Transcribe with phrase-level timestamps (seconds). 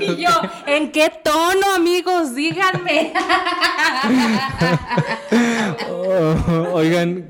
[0.00, 0.30] y yo,
[0.66, 2.34] ¿en qué tono, amigos?
[2.34, 3.12] Díganme.
[5.90, 7.26] Oh, oigan,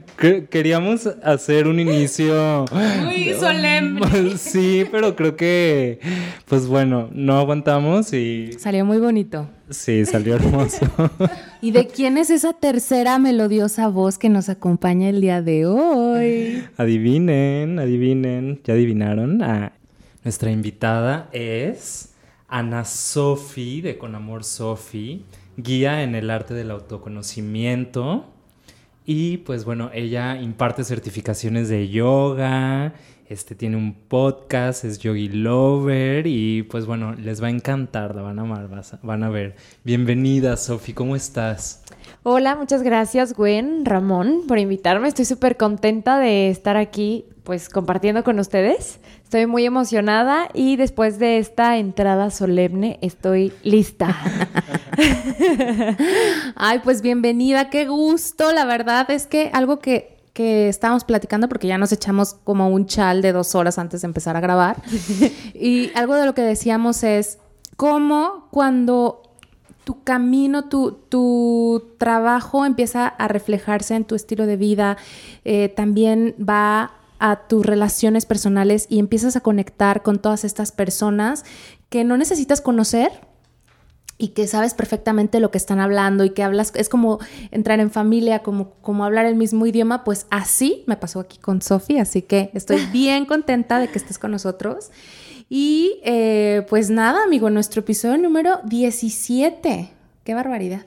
[0.51, 2.65] queríamos hacer un inicio
[3.03, 4.37] muy solemne.
[4.37, 6.01] Sí, pero creo que,
[6.47, 8.53] pues bueno, no aguantamos y...
[8.59, 9.49] Salió muy bonito.
[9.71, 10.87] Sí, salió hermoso.
[11.61, 16.65] ¿Y de quién es esa tercera melodiosa voz que nos acompaña el día de hoy?
[16.77, 19.43] Adivinen, adivinen, ¿ya adivinaron?
[19.43, 19.73] Ah,
[20.29, 22.13] nuestra invitada es
[22.49, 25.25] Ana Sofi de Con Amor Sofi,
[25.57, 28.27] guía en el arte del autoconocimiento
[29.07, 32.93] y pues bueno, ella imparte certificaciones de yoga,
[33.27, 38.21] este tiene un podcast, es Yogi Lover y pues bueno, les va a encantar, la
[38.21, 38.69] van a amar,
[39.03, 39.57] van a ver.
[39.83, 41.85] Bienvenida, Sofi, ¿cómo estás?
[42.23, 45.09] Hola, muchas gracias, Gwen, Ramón, por invitarme.
[45.09, 49.01] Estoy súper contenta de estar aquí, pues compartiendo con ustedes.
[49.25, 54.15] Estoy muy emocionada y después de esta entrada solemne estoy lista.
[56.57, 58.53] Ay, pues bienvenida, qué gusto.
[58.53, 62.85] La verdad es que algo que, que estábamos platicando, porque ya nos echamos como un
[62.85, 64.77] chal de dos horas antes de empezar a grabar,
[65.55, 67.39] y algo de lo que decíamos es
[67.79, 69.23] cómo cuando
[69.85, 74.99] tu camino, tu, tu, trabajo empieza a reflejarse en tu estilo de vida,
[75.47, 81.45] eh, también va a tus relaciones personales y empiezas a conectar con todas estas personas
[81.89, 83.11] que no necesitas conocer
[84.19, 87.21] y que sabes perfectamente lo que están hablando y que hablas, es como
[87.53, 91.63] entrar en familia, como, como hablar el mismo idioma, pues así me pasó aquí con
[91.63, 94.91] Sofi, así que estoy bien contenta de que estés con nosotros.
[95.49, 99.89] Y eh, pues nada, amigo, nuestro episodio número 17.
[100.25, 100.85] Qué barbaridad.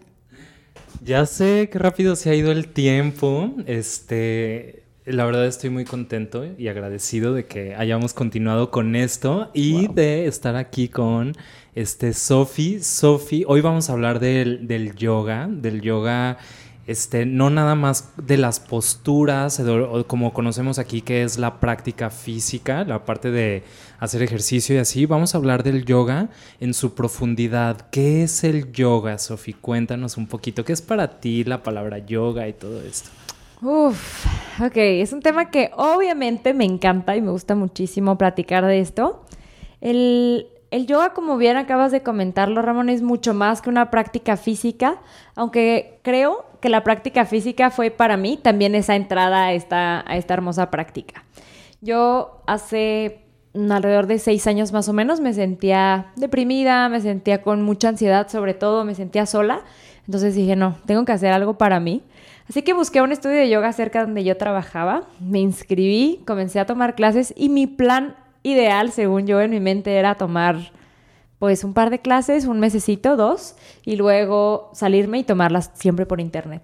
[1.04, 3.52] Ya sé qué rápido se ha ido el tiempo.
[3.66, 9.88] Este, la verdad estoy muy contento y agradecido de que hayamos continuado con esto y
[9.88, 11.34] de estar aquí con
[11.74, 12.82] este Sofi.
[12.82, 16.38] Sofi, hoy vamos a hablar del, del, yoga, del yoga,
[16.86, 19.60] este, no nada más de las posturas,
[20.06, 23.64] como conocemos aquí, que es la práctica física, la parte de
[24.00, 25.08] hacer ejercicio y así.
[25.08, 26.30] Vamos a hablar del yoga
[26.60, 27.90] en su profundidad.
[27.90, 29.54] ¿Qué es el yoga, Sofi?
[29.54, 30.64] Cuéntanos un poquito.
[30.64, 33.10] ¿Qué es para ti la palabra yoga y todo esto?
[33.62, 34.26] Uf,
[34.60, 39.24] ok, es un tema que obviamente me encanta y me gusta muchísimo platicar de esto.
[39.82, 45.00] El, yoga, como bien acabas de comentarlo, Ramón, es mucho más que una práctica física,
[45.36, 50.18] aunque creo que la práctica física fue para mí también esa entrada a esta, a
[50.18, 51.24] esta hermosa práctica.
[51.82, 57.62] Yo hace alrededor de seis años más o menos me sentía deprimida, me sentía con
[57.62, 59.62] mucha ansiedad, sobre todo me sentía sola.
[60.08, 62.02] Entonces dije, no, tengo que hacer algo para mí.
[62.52, 66.66] Así que busqué un estudio de yoga cerca donde yo trabajaba, me inscribí, comencé a
[66.66, 70.74] tomar clases y mi plan ideal, según yo en mi mente, era tomar
[71.40, 76.20] pues un par de clases, un mesecito, dos, y luego salirme y tomarlas siempre por
[76.20, 76.62] internet.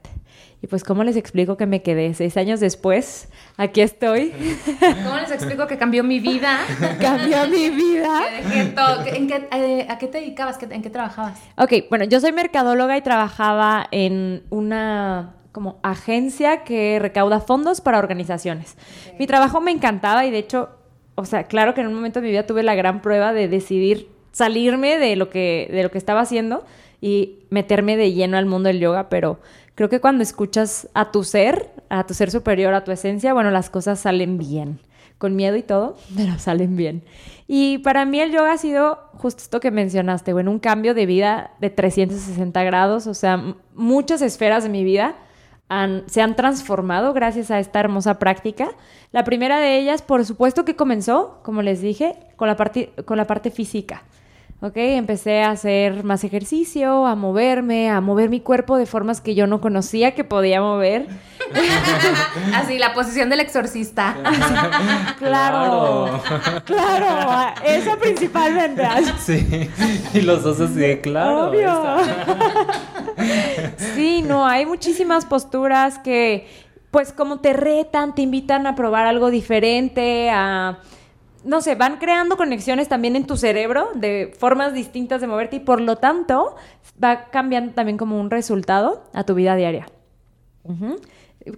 [0.61, 2.13] Y pues, ¿cómo les explico que me quedé?
[2.15, 4.33] Seis años después, aquí estoy.
[5.05, 6.59] ¿Cómo les explico que cambió mi vida?
[6.99, 8.23] cambió mi vida.
[8.43, 10.61] Eh, ¿A qué te dedicabas?
[10.69, 11.39] ¿En qué trabajabas?
[11.55, 17.99] Ok, bueno, yo soy mercadóloga y trabajaba en una como agencia que recauda fondos para
[17.99, 18.77] organizaciones.
[19.19, 20.69] Mi trabajo me encantaba y de hecho,
[21.15, 23.47] o sea, claro que en un momento de mi vida tuve la gran prueba de
[23.47, 26.63] decidir salirme de lo que, de lo que estaba haciendo
[27.01, 29.39] y meterme de lleno al mundo del yoga, pero
[29.75, 33.51] creo que cuando escuchas a tu ser, a tu ser superior, a tu esencia, bueno,
[33.51, 34.79] las cosas salen bien,
[35.17, 37.03] con miedo y todo, pero salen bien.
[37.47, 41.05] Y para mí el yoga ha sido justo esto que mencionaste, bueno, un cambio de
[41.05, 45.15] vida de 360 grados, o sea, muchas esferas de mi vida
[46.07, 48.69] se han transformado gracias a esta hermosa práctica.
[49.11, 52.55] La primera de ellas, por supuesto que comenzó, como les dije, con la,
[53.05, 54.03] con la parte física.
[54.62, 54.74] ¿ok?
[54.75, 59.47] Empecé a hacer más ejercicio, a moverme, a mover mi cuerpo de formas que yo
[59.47, 61.07] no conocía que podía mover.
[62.56, 64.15] Así, la posición del exorcista.
[65.19, 66.21] claro,
[66.65, 68.83] claro, eso principalmente.
[69.19, 69.69] Sí,
[70.13, 71.50] y los dos así, claro.
[71.50, 71.97] Obvio.
[73.97, 76.47] sí, no, hay muchísimas posturas que,
[76.91, 80.79] pues como te retan, te invitan a probar algo diferente, a
[81.47, 85.59] no sé, van creando conexiones también en tu cerebro de formas distintas de moverte y
[85.61, 86.55] por lo tanto
[87.01, 89.88] va cambiando también como un resultado a tu vida diaria.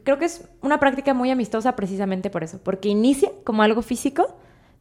[0.03, 4.35] Creo que es una práctica muy amistosa precisamente por eso, porque inicia como algo físico,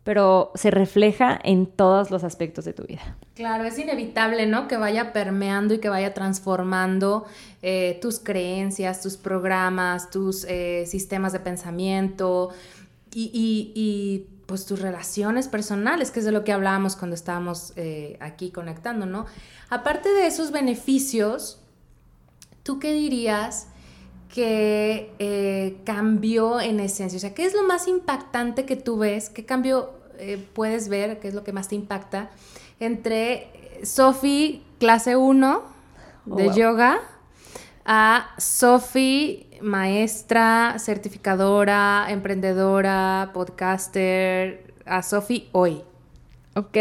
[0.05, 3.17] pero se refleja en todos los aspectos de tu vida.
[3.35, 4.69] Claro, es inevitable, ¿no?
[4.69, 7.27] Que vaya permeando y que vaya transformando
[7.63, 12.51] eh, tus creencias, tus programas, tus eh, sistemas de pensamiento
[13.13, 18.51] y pues tus relaciones personales, que es de lo que hablábamos cuando estábamos eh, aquí
[18.51, 19.27] conectando, ¿no?
[19.69, 21.61] Aparte de esos beneficios,
[22.63, 23.69] ¿tú qué dirías
[24.33, 27.17] que eh, cambió en esencia?
[27.17, 29.31] O sea, ¿qué es lo más impactante que tú ves?
[29.31, 31.21] ¿Qué cambio eh, puedes ver?
[31.21, 32.31] ¿Qué es lo que más te impacta?
[32.81, 35.63] Entre Sofi, clase 1
[36.27, 37.01] de yoga,
[37.85, 45.83] a Sofi, maestra, certificadora, emprendedora, podcaster, a Sofi hoy.
[46.55, 46.77] Ok.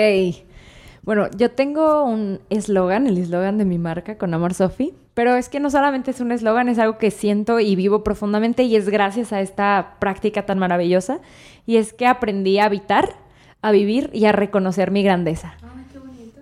[1.04, 5.50] Bueno, yo tengo un eslogan, el eslogan de mi marca, con amor Sofi, pero es
[5.50, 8.88] que no solamente es un eslogan, es algo que siento y vivo profundamente y es
[8.88, 11.22] gracias a esta práctica tan maravillosa
[11.66, 13.16] y es que aprendí a habitar,
[13.64, 15.56] a vivir y a reconocer mi grandeza.
[15.64, 16.42] Ay, qué bonito.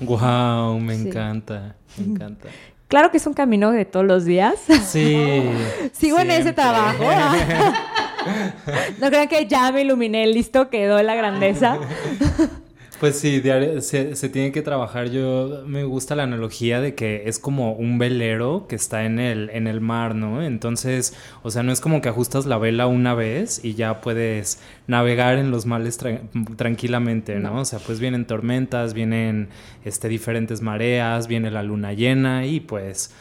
[0.00, 1.08] Wow, me Sí.
[1.08, 2.48] encanta, me encanta.
[2.88, 4.54] Claro que es un camino de todos los días.
[4.86, 5.42] Sí.
[5.92, 7.04] Sigo en ese trabajo.
[9.02, 11.76] no crean que ya me iluminé, listo, quedó la grandeza.
[13.04, 15.10] Pues sí, diario- se, se tiene que trabajar.
[15.10, 19.50] Yo me gusta la analogía de que es como un velero que está en el,
[19.50, 20.42] en el mar, ¿no?
[20.42, 24.58] Entonces, o sea, no es como que ajustas la vela una vez y ya puedes
[24.86, 26.22] navegar en los males tra-
[26.56, 27.60] tranquilamente, ¿no?
[27.60, 29.48] O sea, pues vienen tormentas, vienen
[29.84, 33.12] este, diferentes mareas, viene la luna llena y pues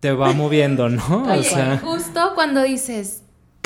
[0.00, 1.22] te va moviendo, ¿no?
[1.30, 3.22] Oye, O sea, justo cuando dices,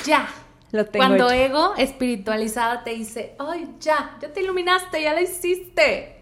[0.07, 0.29] ya.
[0.73, 1.45] Lo tengo Cuando hecho.
[1.45, 6.13] ego espiritualizado te dice, ay, ya, ya te iluminaste, ya lo hiciste.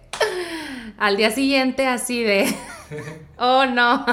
[0.98, 2.46] Al día siguiente así de,
[3.38, 4.04] oh no.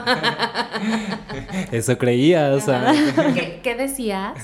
[1.72, 2.92] eso creía, o sea.
[3.36, 4.34] ¿Qué, qué decías?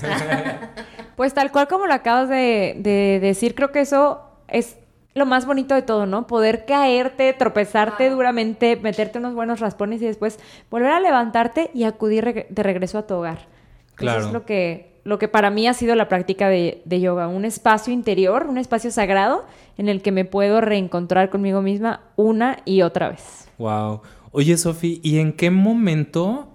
[1.16, 4.76] Pues tal cual como lo acabas de, de decir, creo que eso es
[5.14, 6.28] lo más bonito de todo, ¿no?
[6.28, 10.38] Poder caerte, tropezarte duramente, meterte unos buenos raspones y después
[10.70, 13.38] volver a levantarte y acudir de regreso a tu hogar.
[13.38, 14.26] Eso Claro.
[14.28, 17.46] es lo que, lo que para mí ha sido la práctica de, de yoga, un
[17.46, 19.46] espacio interior, un espacio sagrado
[19.78, 23.48] en el que me puedo reencontrar conmigo misma una y otra vez.
[23.56, 24.02] Wow.
[24.32, 26.48] Oye, Sofi, ¿y en qué momento,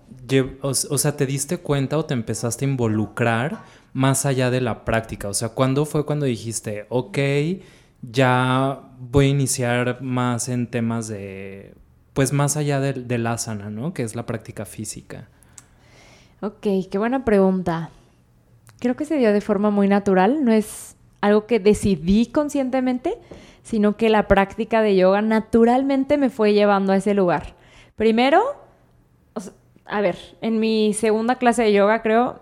[0.61, 5.29] o sea, te diste cuenta o te empezaste a involucrar más allá de la práctica?
[5.29, 7.17] O sea, ¿cuándo fue cuando dijiste, ok,
[8.03, 11.73] ya voy a iniciar más en temas de,
[12.13, 13.95] pues más allá del, del asana, ¿no?
[13.95, 15.27] Que es la práctica física.
[16.41, 17.89] Ok, qué buena pregunta.
[18.83, 23.17] Creo que se dio de forma muy natural, no es algo que decidí conscientemente,
[23.61, 27.55] sino que la práctica de yoga naturalmente me fue llevando a ese lugar.
[27.95, 28.43] Primero,
[29.85, 32.41] a ver, en mi segunda clase de yoga creo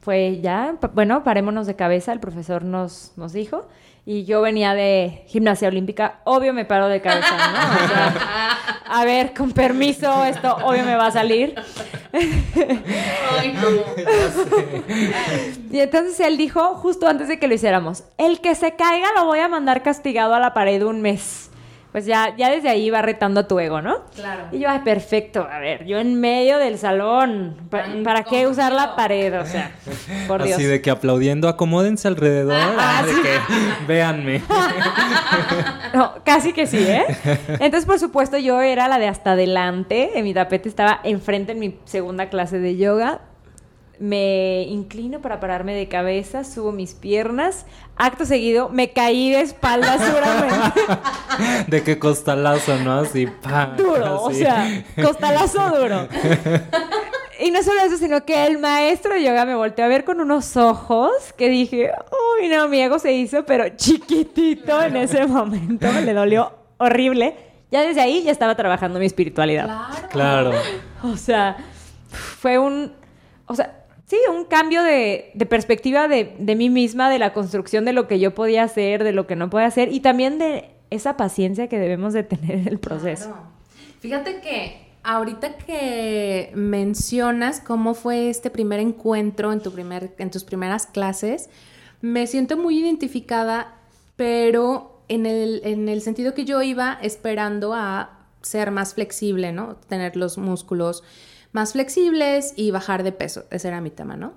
[0.00, 3.66] fue ya, bueno, parémonos de cabeza, el profesor nos, nos dijo,
[4.10, 7.84] y yo venía de gimnasia olímpica, obvio me paro de cabeza, ¿no?
[7.84, 8.56] O sea,
[8.86, 11.54] a ver, con permiso, esto obvio me va a salir.
[13.38, 13.68] Ay, no.
[15.70, 19.26] Y entonces él dijo, justo antes de que lo hiciéramos, el que se caiga lo
[19.26, 21.47] voy a mandar castigado a la pared un mes.
[21.92, 24.04] Pues ya, ya desde ahí va retando a tu ego, ¿no?
[24.14, 24.44] Claro.
[24.52, 28.46] Y yo, ay, perfecto, a ver, yo en medio del salón, ¿pa- Tan ¿para qué
[28.46, 29.40] usar la pared?
[29.40, 29.70] O sea,
[30.28, 30.56] por Dios.
[30.58, 33.38] Así de que aplaudiendo, acomódense alrededor, ah, de que
[33.88, 34.42] véanme.
[35.94, 37.04] No, casi que sí, ¿eh?
[37.60, 40.18] Entonces, por supuesto, yo era la de hasta adelante.
[40.18, 43.20] En mi tapete estaba enfrente en mi segunda clase de yoga.
[44.00, 47.66] Me inclino para pararme de cabeza, subo mis piernas.
[47.96, 50.80] Acto seguido, me caí de espaldas duramente.
[51.66, 53.00] De que costalazo, ¿no?
[53.00, 53.74] Así, pa.
[53.76, 56.08] duro, o sea, costalazo duro.
[57.40, 60.20] Y no solo eso, sino que el maestro de yoga me volteó a ver con
[60.20, 61.92] unos ojos que dije,
[62.40, 67.36] uy, no, mi ego se hizo, pero chiquitito en ese momento, le dolió horrible.
[67.70, 69.66] Ya desde ahí ya estaba trabajando mi espiritualidad.
[70.10, 70.50] Claro.
[70.50, 70.52] Claro.
[71.04, 71.58] O sea,
[72.10, 72.92] fue un,
[73.46, 78.08] o sea, sí, un cambio de, perspectiva de, mí misma, de la construcción de lo
[78.08, 81.68] que yo podía hacer, de lo que no podía hacer y también de esa paciencia
[81.68, 83.36] que debemos de tener en el proceso.
[84.00, 90.44] Fíjate que ahorita que mencionas cómo fue este primer encuentro en, tu primer, en tus
[90.44, 91.50] primeras clases,
[92.00, 93.74] me siento muy identificada,
[94.16, 99.76] pero en el, en el sentido que yo iba esperando a ser más flexible, ¿no?
[99.88, 101.02] Tener los músculos
[101.52, 103.44] más flexibles y bajar de peso.
[103.50, 104.32] Ese era mi tema, ¿no?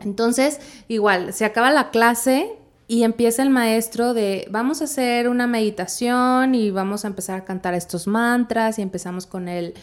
[0.00, 2.52] Entonces, igual, se acaba la clase
[2.88, 7.44] y empieza el maestro de vamos a hacer una meditación y vamos a empezar a
[7.44, 9.74] cantar estos mantras y empezamos con el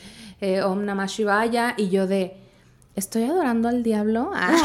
[0.41, 2.37] eh, Om Namah Shivaya y yo de
[2.95, 4.31] ¿estoy adorando al diablo?
[4.33, 4.55] Ah,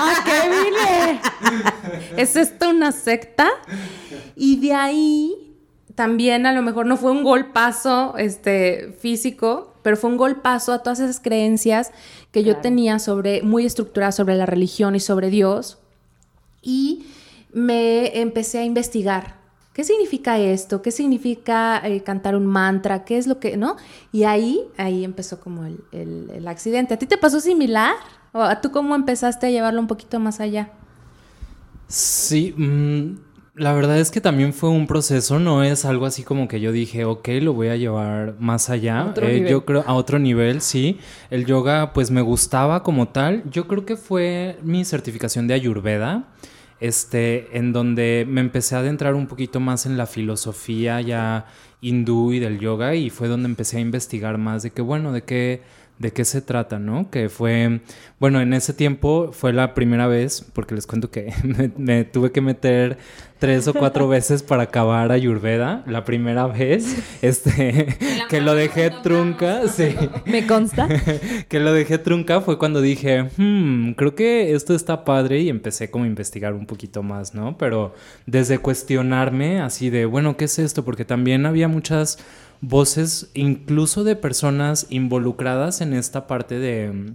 [0.00, 1.20] ¿A qué vine?
[2.16, 3.48] ¿Es esto una secta?
[4.34, 5.46] Y de ahí
[5.94, 10.82] también a lo mejor no fue un golpazo este, físico, pero fue un golpazo a
[10.82, 11.92] todas esas creencias
[12.32, 15.78] que yo tenía sobre, muy estructuradas sobre la religión y sobre Dios.
[16.60, 17.06] Y
[17.52, 19.36] me empecé a investigar.
[19.74, 20.82] ¿Qué significa esto?
[20.82, 23.04] ¿Qué significa eh, cantar un mantra?
[23.04, 23.76] ¿Qué es lo que, no?
[24.10, 26.94] Y ahí, ahí empezó como el, el accidente.
[26.94, 27.94] ¿A ti te pasó similar?
[28.32, 30.72] ¿O a tú cómo empezaste a llevarlo un poquito más allá?
[31.86, 33.20] Sí, mm,
[33.56, 36.72] la verdad es que también fue un proceso, no es algo así como que yo
[36.72, 39.14] dije, ok, lo voy a llevar más allá.
[39.22, 40.98] Eh, yo creo a otro nivel, sí.
[41.30, 43.42] El yoga, pues me gustaba como tal.
[43.50, 46.28] Yo creo que fue mi certificación de Ayurveda,
[46.80, 51.46] este, en donde me empecé a adentrar un poquito más en la filosofía ya
[51.80, 55.22] hindú y del yoga, y fue donde empecé a investigar más de que, bueno, de
[55.22, 55.62] qué
[55.98, 57.10] de qué se trata, ¿no?
[57.10, 57.80] Que fue,
[58.20, 61.32] bueno, en ese tiempo fue la primera vez, porque les cuento que
[61.76, 62.98] me, tuve que meter
[63.38, 65.84] tres o cuatro veces para acabar Ayurveda.
[65.86, 67.96] La primera vez, este,
[68.28, 69.94] que lo dejé trunca, sí.
[70.24, 70.88] Me consta.
[71.48, 75.90] que lo dejé trunca fue cuando dije, hmm, creo que esto está padre y empecé
[75.90, 77.56] como a investigar un poquito más, ¿no?
[77.58, 77.94] Pero
[78.26, 80.84] desde cuestionarme así de, bueno, ¿qué es esto?
[80.84, 82.18] Porque también había muchas
[82.60, 87.12] voces incluso de personas involucradas en esta parte de,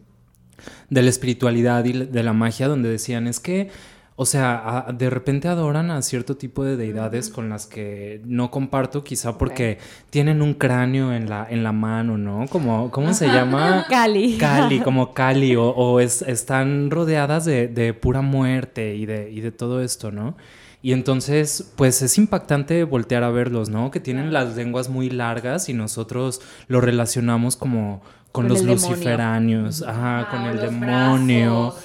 [0.90, 3.70] de la espiritualidad y de la magia, donde decían es que,
[4.16, 9.04] o sea, de repente adoran a cierto tipo de deidades con las que no comparto,
[9.04, 12.46] quizá porque tienen un cráneo en la, en la mano, ¿no?
[12.48, 13.86] Como, ¿Cómo se llama?
[13.90, 14.38] Cali.
[14.38, 19.82] Cali, como Cali, o, están rodeadas de, de, pura muerte y de, y de todo
[19.82, 20.36] esto, ¿no?
[20.84, 23.92] Y entonces, pues es impactante voltear a verlos, ¿no?
[23.92, 28.02] Que tienen las lenguas muy largas y nosotros lo relacionamos como
[28.32, 31.76] con, los luciferanos, ajá, con el demonio.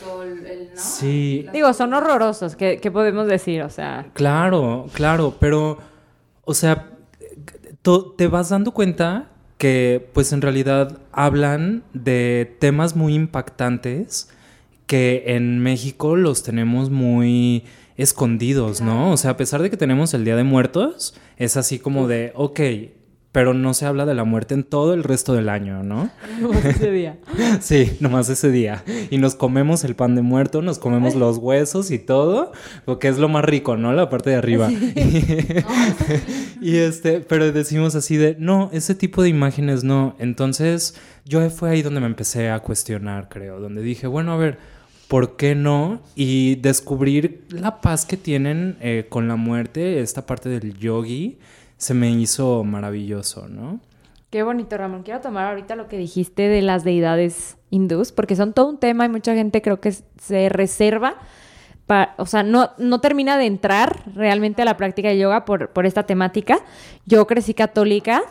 [0.77, 1.47] Sí.
[1.53, 3.63] Digo, son horrorosos, ¿qué, podemos decir?
[3.63, 4.07] O sea.
[4.13, 5.79] Claro, claro, pero,
[6.45, 6.91] o sea,
[8.17, 14.29] te vas dando cuenta que, pues en realidad hablan de temas muy impactantes
[14.87, 17.65] que en México los tenemos muy
[17.97, 19.13] escondidos, ¿no?
[19.13, 22.33] O sea, a pesar de que tenemos el Día de Muertos, es así como de,
[22.35, 22.61] ok,
[23.37, 26.09] pero no se habla de la muerte en todo el resto del año, ¿no?
[26.41, 27.19] Nomás ese día.
[27.61, 28.83] sí, nomás ese día.
[29.11, 32.53] Y nos comemos el pan de muerto, nos comemos los huesos y todo,
[32.87, 33.93] porque es lo más rico, ¿no?
[33.93, 34.71] La parte de arriba.
[36.63, 40.17] y este, pero decimos así de, no, ese tipo de imágenes no.
[40.19, 40.95] Entonces,
[41.27, 44.57] yo fue ahí donde me empecé a cuestionar, creo, donde dije, bueno, a ver,
[45.09, 46.01] ¿por qué no?
[46.15, 51.37] Y descubrir la paz que tienen eh, con la muerte, esta parte del yogi,
[51.77, 53.81] se me hizo maravilloso, ¿no?
[54.31, 55.03] Qué bonito, Ramón.
[55.03, 59.05] Quiero tomar ahorita lo que dijiste de las deidades hindús, porque son todo un tema
[59.05, 61.17] y mucha gente creo que se reserva,
[62.17, 65.87] o sea, no, no termina de entrar realmente a la práctica de yoga por, por
[65.87, 66.59] esta temática.
[67.07, 68.25] Yo crecí católica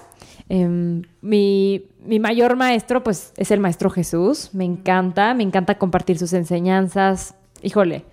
[0.47, 1.83] Em, mi,
[2.19, 4.49] mayor maestro, pues, es el maestro Jesús.
[4.53, 7.35] Me encanta, me encanta compartir sus enseñanzas.
[7.61, 8.05] Híjole,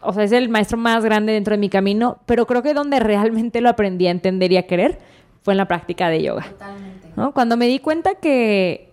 [0.00, 3.00] o sea, es el maestro más grande dentro de mi camino, pero creo que donde
[3.00, 4.98] realmente lo aprendí a entender y a querer
[5.42, 6.46] fue en la práctica de yoga.
[6.50, 7.08] Totalmente.
[7.32, 8.92] Cuando me di cuenta que,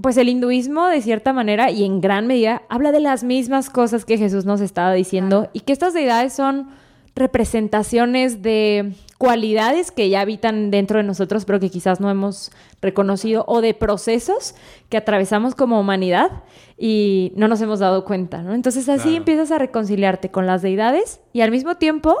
[0.00, 4.04] pues, el hinduismo, de cierta manera y en gran medida, habla de las mismas cosas
[4.04, 6.68] que Jesús nos estaba diciendo y que estas deidades son
[7.14, 12.50] representaciones de cualidades que ya habitan dentro de nosotros, pero que quizás no hemos
[12.82, 14.54] reconocido, o de procesos
[14.88, 16.42] que atravesamos como humanidad
[16.78, 18.54] y no nos hemos dado cuenta, ¿no?
[18.54, 22.16] Entonces así empiezas a reconciliarte con las deidades y al mismo tiempo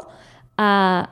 [0.56, 1.10] a,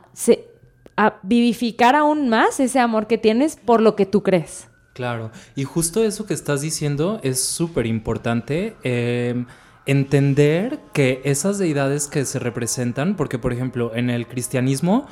[0.97, 4.69] a vivificar aún más ese amor que tienes por lo que tú crees.
[4.95, 8.77] Claro, y justo eso que estás diciendo es súper importante.
[8.85, 9.47] Em,
[9.87, 15.07] entender que esas deidades que se representan, porque por ejemplo en el cristianismo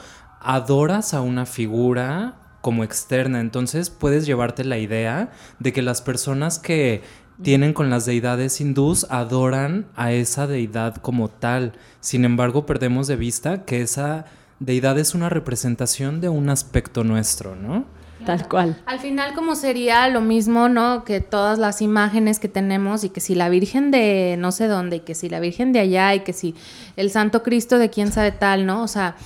[0.44, 6.58] adoras a una figura como externa, entonces puedes llevarte la idea de que las personas
[6.58, 7.02] que
[7.42, 11.72] tienen con las deidades hindús adoran a esa deidad como tal.
[12.00, 14.26] Sin embargo, perdemos de vista que esa
[14.60, 17.84] deidad es una representación de un aspecto nuestro, ¿no?
[18.24, 18.80] Tal cual.
[18.86, 21.02] Al final como sería lo mismo, ¿no?
[21.02, 24.96] Que todas las imágenes que tenemos y que si la Virgen de no sé dónde
[24.96, 26.54] y que si la Virgen de allá y que si
[26.96, 28.84] el Santo Cristo de quién sabe tal, ¿no?
[28.84, 29.16] O sea,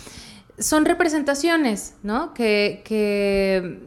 [0.58, 2.34] son representaciones, ¿no?
[2.34, 3.80] Que, que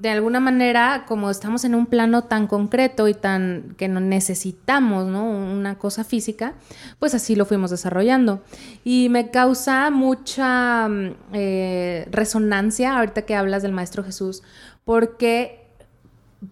[0.00, 5.06] de alguna manera, como estamos en un plano tan concreto y tan que no necesitamos,
[5.06, 5.28] ¿no?
[5.28, 6.54] Una cosa física,
[6.98, 8.42] pues así lo fuimos desarrollando.
[8.82, 14.42] Y me causa mucha mm, eh, resonancia ahorita que hablas del Maestro Jesús,
[14.84, 15.68] porque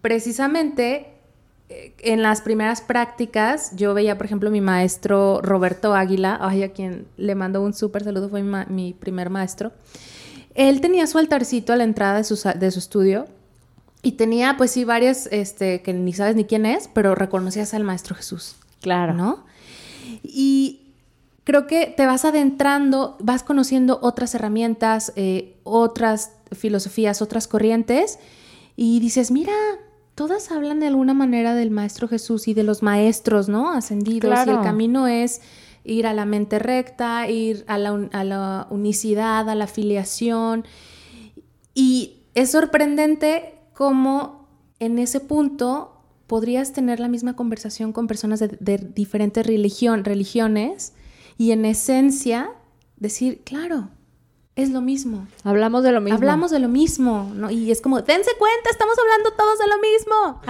[0.01, 1.18] precisamente
[1.69, 7.05] en las primeras prácticas, yo veía, por ejemplo, mi maestro Roberto Águila, ay, a quien
[7.17, 9.71] le mando un súper saludo, fue mi, primer maestro.
[10.55, 13.27] Él tenía su altarcito a la entrada de su, de su estudio
[14.01, 17.83] y tenía, pues sí, varias, este, que ni sabes ni quién es, pero reconocías al
[17.83, 18.55] Maestro Jesús.
[18.81, 19.13] Claro.
[19.13, 19.45] ¿No?
[20.23, 20.93] Y
[21.43, 28.19] creo que te vas adentrando, vas conociendo otras herramientas, eh, otras filosofías, otras corrientes,
[28.75, 29.53] y dices, mira,
[30.19, 33.71] todas hablan de alguna manera del Maestro Jesús y de los maestros, ¿no?
[33.71, 35.39] Ascendidos, y el camino es
[35.85, 40.65] ir a la mente recta, ir a la, a la unicidad, a la filiación.
[41.73, 44.49] Y es sorprendente cómo
[44.79, 50.95] en ese punto podrías tener la misma conversación con personas de, diferentes religión, religiones
[51.37, 52.51] y en esencia
[52.97, 53.87] decir, claro,
[54.61, 55.27] es lo mismo.
[55.43, 56.17] Hablamos de lo mismo.
[56.17, 57.49] Hablamos de lo mismo, ¿no?
[57.49, 60.41] Y es como, dense cuenta, estamos hablando todos de lo mismo.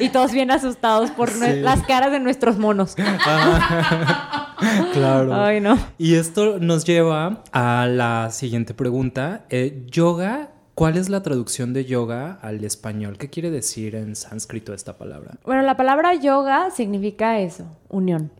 [0.00, 2.94] y todos bien asustados por las caras de nuestros monos.
[4.92, 5.34] claro.
[5.34, 5.78] Ay, no.
[5.98, 9.46] Y esto nos lleva a la siguiente pregunta.
[9.48, 13.16] Eh, yoga ¿Cuál es la traducción de yoga al español?
[13.16, 15.36] ¿Qué quiere decir en sánscrito esta palabra?
[15.44, 18.32] Bueno, la palabra yoga significa eso, unión.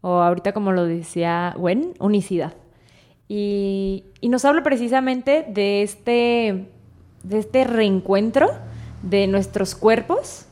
[0.00, 2.54] O ahorita como lo decía Gwen, unicidad.
[3.34, 6.66] Y, nos habla precisamente de este,
[7.22, 8.50] de este reencuentro
[9.02, 10.44] de nuestros cuerpos,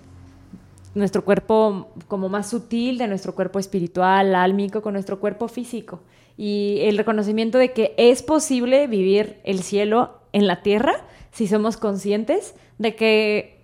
[0.95, 6.01] nuestro cuerpo como más sutil, de nuestro cuerpo espiritual, álmico, con nuestro cuerpo físico.
[6.39, 11.77] Y el reconocimiento de que es posible vivir el cielo en la tierra si somos
[11.77, 13.61] conscientes de que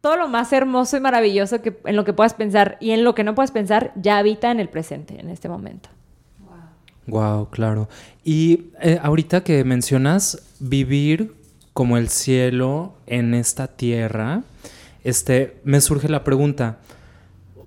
[0.00, 3.14] todo lo más hermoso y maravilloso que en lo que puedas pensar y en lo
[3.14, 5.88] que no puedas pensar ya habita en el presente, en este momento.
[7.06, 7.88] Wow, claro.
[8.24, 11.34] Y eh, ahorita que mencionas vivir
[11.72, 14.42] como el cielo en esta tierra,
[15.04, 16.78] este, me surge la pregunta,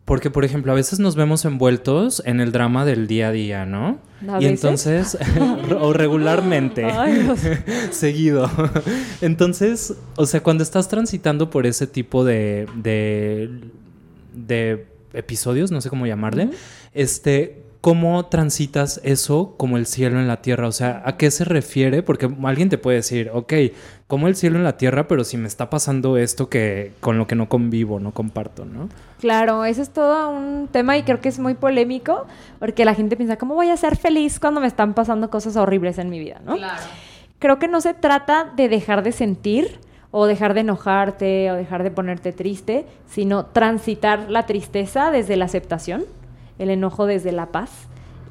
[0.03, 3.65] porque, por ejemplo, a veces nos vemos envueltos en el drama del día a día,
[3.67, 3.99] ¿no?
[4.39, 5.15] y entonces,
[5.79, 6.87] o regularmente,
[7.91, 8.49] seguido.
[9.21, 12.67] entonces, o sea, cuando estás transitando por ese tipo de,
[14.33, 16.49] de, episodios, no sé cómo llamarle,
[16.93, 20.67] este, ¿Cómo transitas eso como el cielo en la tierra?
[20.67, 22.03] O sea, ¿a qué se refiere?
[22.03, 23.53] Porque alguien te puede decir, ok,
[24.05, 27.25] como el cielo en la tierra, pero si me está pasando esto que con lo
[27.25, 28.89] que no convivo, no comparto, ¿no?
[29.21, 32.27] Claro, ese es todo un tema y creo que es muy polémico
[32.59, 35.99] porque la gente piensa, ¿cómo voy a ser feliz cuando me están pasando cosas horribles
[35.99, 36.57] en mi vida, ¿no?
[36.57, 36.83] Claro.
[37.39, 39.79] Creo que no se trata de dejar de sentir
[40.11, 45.45] o dejar de enojarte o dejar de ponerte triste, sino transitar la tristeza desde la
[45.45, 46.03] aceptación
[46.59, 47.71] el enojo desde la paz,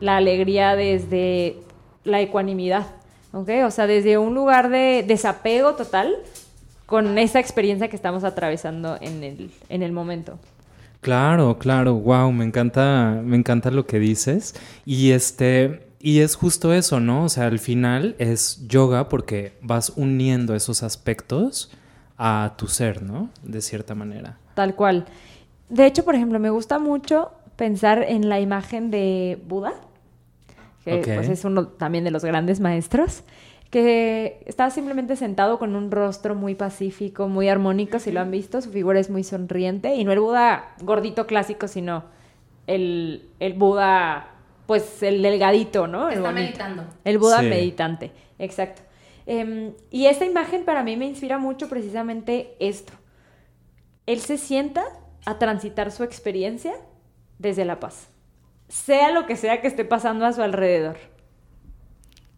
[0.00, 1.56] la alegría desde
[2.04, 2.86] la ecuanimidad,
[3.32, 3.50] ¿ok?
[3.66, 6.14] O sea, desde un lugar de desapego total
[6.86, 10.38] con esa experiencia que estamos atravesando en el, en el momento.
[11.00, 14.54] Claro, claro, wow, me encanta, me encanta lo que dices.
[14.84, 17.24] Y este, y es justo eso, ¿no?
[17.24, 21.70] O sea, al final es yoga porque vas uniendo esos aspectos
[22.16, 23.30] a tu ser, ¿no?
[23.42, 24.38] De cierta manera.
[24.54, 25.06] Tal cual.
[25.68, 29.74] De hecho, por ejemplo, me gusta mucho pensar en la imagen de Buda,
[30.84, 33.24] que pues, es uno también de los grandes maestros,
[33.68, 38.62] que está simplemente sentado con un rostro muy pacífico, muy armónico, si lo han visto,
[38.62, 42.04] su figura es muy sonriente, y no el Buda gordito clásico, sino
[42.68, 44.28] el, Buda,
[44.66, 46.10] pues el delgadito, ¿no?
[46.10, 46.84] El está meditando.
[47.04, 48.82] El Buda meditante, exacto.
[49.26, 52.92] Em, y esta imagen para mí me inspira mucho precisamente esto.
[54.06, 54.84] Él se sienta
[55.26, 56.72] a transitar su experiencia
[57.38, 58.08] desde la paz.
[58.68, 60.96] Sea lo que sea que esté pasando a su alrededor.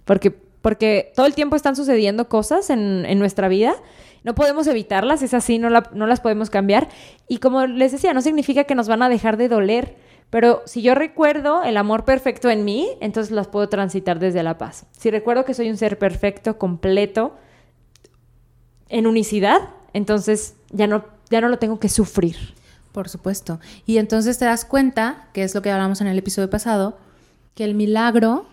[0.05, 3.75] Porque, porque todo el tiempo están sucediendo cosas en, nuestra vida.
[4.23, 6.89] No podemos evitarlas, es así, no, no las podemos cambiar.
[7.29, 9.97] Y como les decía, no significa que nos van a dejar de doler.
[10.31, 14.59] Pero si yo recuerdo el amor perfecto en mí, entonces las puedo transitar desde la
[14.59, 14.87] paz.
[14.93, 17.35] Si recuerdo que soy un ser perfecto, completo,
[18.89, 22.37] en unicidad, entonces ya no, ya no lo tengo que sufrir.
[22.92, 23.61] Por supuesto.
[23.87, 26.98] Y entonces te das cuenta, que es lo que hablamos en el episodio pasado,
[27.55, 28.46] que el milagro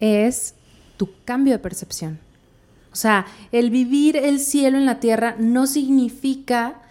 [0.00, 0.54] es
[0.96, 2.18] tu cambio de percepción.
[2.92, 6.82] O sea, el vivir el cielo en la tierra no significa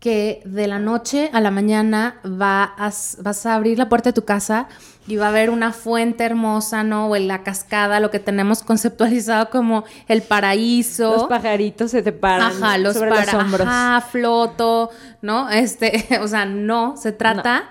[0.00, 4.24] que de la noche a la mañana vas, vas a abrir la puerta de tu
[4.24, 4.66] casa
[5.06, 7.08] y va a haber una fuente hermosa, ¿no?
[7.08, 11.12] O en la cascada, lo que tenemos conceptualizado como el paraíso.
[11.12, 13.68] Los pajaritos se te paran Ajá, los sobre los hombros.
[13.68, 14.88] Ajá, floto,
[15.20, 15.50] ¿no?
[15.50, 17.68] Este, o sea, no, se trata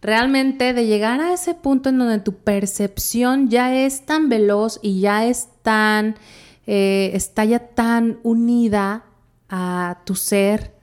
[0.00, 5.00] realmente de llegar a ese punto en donde tu percepción ya es tan veloz y
[5.00, 6.14] ya es tan,
[6.68, 9.02] eh, está ya tan unida
[9.48, 10.75] a tu ser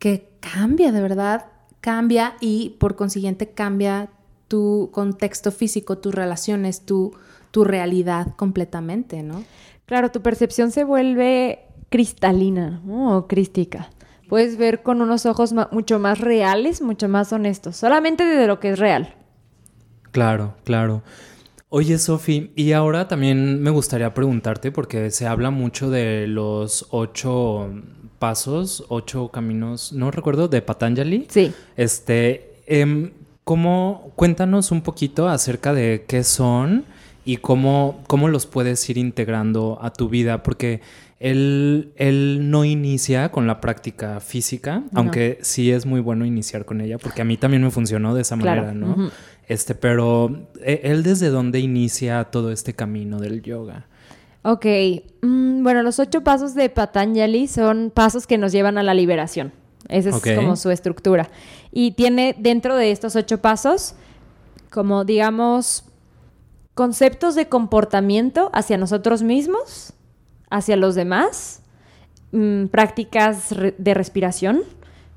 [0.00, 1.46] que cambia, de verdad,
[1.80, 4.08] cambia y por consiguiente cambia
[4.48, 7.14] tu contexto físico, tus relaciones, tu,
[7.52, 9.44] tu realidad completamente, ¿no?
[9.86, 11.60] Claro, tu percepción se vuelve
[11.90, 13.90] cristalina o crística.
[14.28, 18.70] Puedes ver con unos ojos mucho más reales, mucho más honestos, solamente de lo que
[18.70, 19.14] es real.
[20.12, 21.02] Claro, claro.
[21.68, 27.70] Oye, Sofi, y ahora también me gustaría preguntarte, porque se habla mucho de los ocho
[28.20, 31.26] pasos, ocho caminos, no recuerdo, de Patanjali.
[31.28, 31.52] Sí.
[31.76, 33.10] Este, em,
[33.42, 36.84] ¿cómo, cuéntanos un poquito acerca de qué son
[37.24, 40.80] y cómo, cómo los puedes ir integrando a tu vida, porque
[41.18, 46.80] él, él no inicia con la práctica física, aunque sí es muy bueno iniciar con
[46.80, 49.10] ella, porque a mí también me funcionó de esa Claro, manera, ¿no?
[49.48, 53.86] Este, pero ¿e- él desde dónde inicia todo este camino del yoga.
[54.42, 54.66] Ok,
[55.22, 59.52] mm, bueno, los ocho pasos de Patanjali son pasos que nos llevan a la liberación.
[59.88, 61.28] Esa es como su estructura.
[61.72, 63.94] Y tiene dentro de estos ocho pasos,
[64.70, 65.84] como digamos,
[66.74, 69.92] conceptos de comportamiento hacia nosotros mismos,
[70.48, 71.62] hacia los demás,
[72.32, 74.62] mm, prácticas de respiración,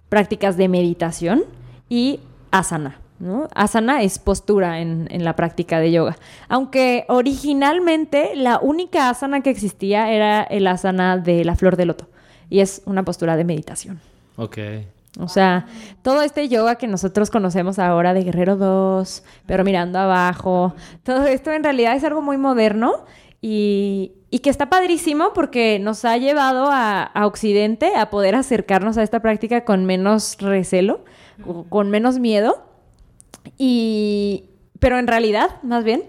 [0.10, 1.44] prácticas de meditación
[1.88, 2.20] y
[2.52, 3.00] asana.
[3.20, 3.48] ¿No?
[3.56, 6.18] Asana es postura en, en la práctica de yoga.
[6.50, 12.08] Aunque originalmente la única asana que existía era el asana de la flor de loto.
[12.50, 14.00] Y es una postura de meditación.
[14.36, 14.58] Ok.
[15.20, 15.68] O sea,
[16.02, 20.74] todo este yoga que nosotros conocemos ahora de Guerrero 2, pero mirando abajo,
[21.04, 23.06] todo esto en realidad es algo muy moderno
[23.40, 28.98] y, y que está padrísimo porque nos ha llevado a, a Occidente a poder acercarnos
[28.98, 31.06] a esta práctica con menos recelo,
[31.70, 32.66] con menos miedo.
[33.58, 34.46] Y,
[34.80, 36.04] pero en realidad, más bien,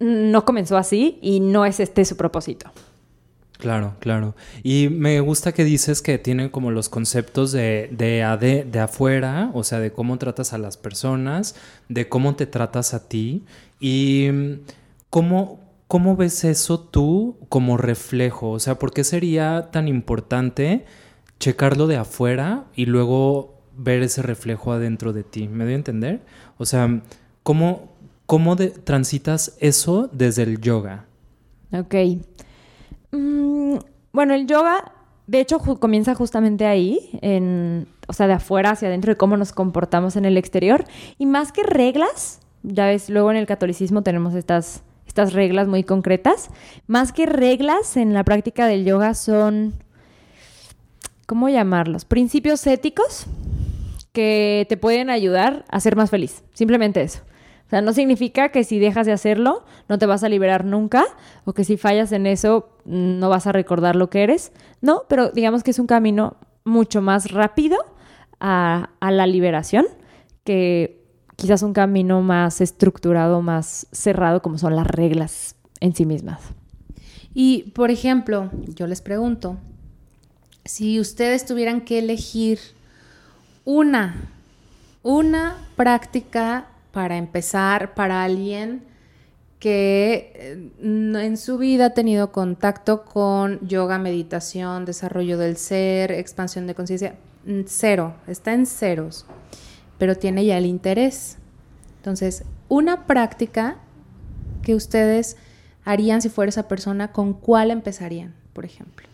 [0.00, 2.70] no comenzó así y no es este su propósito.
[3.58, 4.34] Claro, claro.
[4.64, 9.52] Y me gusta que dices que tiene como los conceptos de, de, ade- de afuera,
[9.54, 11.54] o sea, de cómo tratas a las personas,
[11.88, 13.44] de cómo te tratas a ti
[13.78, 14.52] y mm,
[15.10, 18.50] cómo, cómo ves eso tú como reflejo.
[18.50, 20.84] O sea, ¿por qué sería tan importante
[21.38, 25.48] checarlo de afuera y luego ver ese reflejo adentro de ti?
[25.48, 26.20] ¿Me doy a entender?
[26.58, 27.00] O sea,
[27.42, 27.88] ¿cómo,
[28.26, 31.04] cómo de- transitas eso desde el yoga?
[31.72, 31.94] Ok.
[33.12, 33.76] Mm,
[34.12, 34.92] bueno, el yoga,
[35.26, 36.98] de hecho, comienza justamente ahí,
[38.08, 40.84] o sea, de afuera hacia adentro y cómo nos comportamos en el exterior.
[41.18, 45.84] Y más que reglas, ya ves, luego en el catolicismo tenemos estas, estas reglas muy
[45.84, 46.50] concretas.
[46.86, 49.72] Más que reglas en la práctica del yoga son,
[51.26, 52.04] ¿cómo llamarlos?
[52.04, 53.26] Principios éticos
[54.12, 56.42] que te pueden ayudar a ser más feliz.
[56.52, 57.20] Simplemente eso.
[57.66, 61.04] O sea, no significa que si dejas de hacerlo no te vas a liberar nunca
[61.44, 64.52] o que si fallas en eso no vas a recordar lo que eres.
[64.82, 67.78] No, pero digamos que es un camino mucho más rápido
[68.40, 69.86] a, a la liberación
[70.44, 71.02] que
[71.36, 76.40] quizás un camino más estructurado, más cerrado como son las reglas en sí mismas.
[77.34, 79.56] Y, por ejemplo, yo les pregunto,
[80.64, 82.58] si ustedes tuvieran que elegir
[83.64, 84.30] una,
[85.02, 88.82] una práctica para empezar para alguien
[89.58, 96.66] que eh, en su vida ha tenido contacto con yoga, meditación, desarrollo del ser, expansión
[96.66, 97.14] de conciencia,
[97.46, 99.24] mm, cero, está en ceros,
[99.98, 101.38] pero tiene ya el interés.
[101.98, 103.76] Entonces, una práctica
[104.62, 105.36] que ustedes
[105.84, 109.11] harían si fuera esa persona, ¿con cuál empezarían, por ejemplo?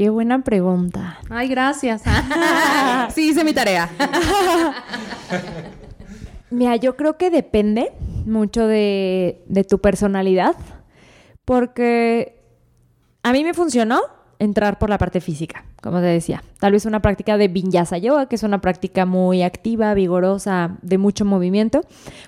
[0.00, 1.18] Qué buena pregunta.
[1.28, 2.00] Ay, gracias.
[3.14, 3.90] sí, hice mi tarea.
[6.50, 7.92] Mira, yo creo que depende
[8.24, 10.56] mucho de, de tu personalidad,
[11.44, 12.40] porque
[13.22, 14.00] a mí me funcionó
[14.38, 16.42] entrar por la parte física, como te decía.
[16.58, 20.96] Tal vez una práctica de vinyasa yoga, que es una práctica muy activa, vigorosa, de
[20.96, 21.82] mucho movimiento,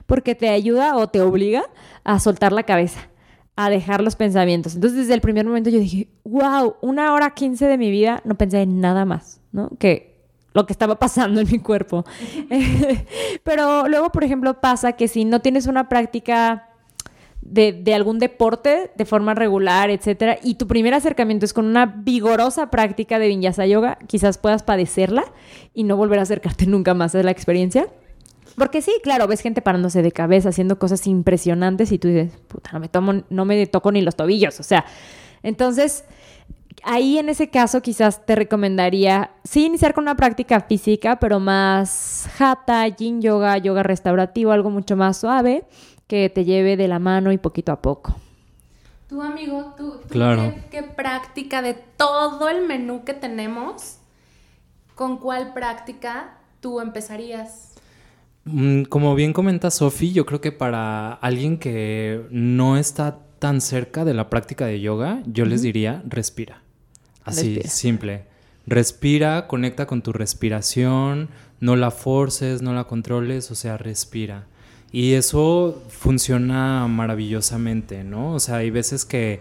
[0.05, 1.63] porque te ayuda o te obliga
[2.05, 3.09] a soltar la cabeza,
[3.57, 4.75] a dejar los pensamientos.
[4.75, 8.37] Entonces, desde el primer momento yo dije, wow, una hora quince de mi vida no
[8.37, 9.71] pensé en nada más, ¿no?
[9.79, 10.13] Que
[10.55, 12.05] lo que estaba pasando en mi cuerpo.
[13.45, 16.69] Pero luego, por ejemplo, pasa que si no tienes una práctica
[17.43, 21.87] de, de algún deporte de forma regular, etcétera, y tu primer acercamiento es con una
[21.87, 25.25] vigorosa práctica de vinyasa yoga, quizás puedas padecerla
[25.75, 27.89] y no volver a acercarte nunca más a la experiencia.
[28.57, 32.71] Porque sí, claro, ves gente parándose de cabeza, haciendo cosas impresionantes y tú dices, puta,
[32.73, 34.85] no me, tomo, no me toco ni los tobillos, o sea.
[35.43, 36.05] Entonces,
[36.85, 42.29] ahí en ese caso quizás te recomendaría, sí, iniciar con una práctica física, pero más
[42.39, 45.65] hatha, yin yoga, yoga restaurativo, algo mucho más suave,
[46.07, 48.15] que te lleve de la mano y poquito a poco.
[49.09, 50.43] Tú, amigo, tú, tú Claro.
[50.43, 53.99] ¿qué, qué práctica de todo el menú que tenemos,
[54.95, 57.72] con cuál práctica tú empezarías?
[58.45, 64.05] Mm, Como bien comenta Sofi, yo creo que para alguien que no está tan cerca
[64.05, 66.63] de la práctica de yoga, yo les diría respira.
[67.25, 67.71] Así, Respira.
[67.71, 68.25] simple.
[68.67, 71.29] Respira, conecta con tu respiración,
[71.61, 74.47] no la forces, no la controles, o sea, respira.
[74.93, 78.35] Y eso funciona maravillosamente, ¿no?
[78.35, 79.41] O sea, hay veces que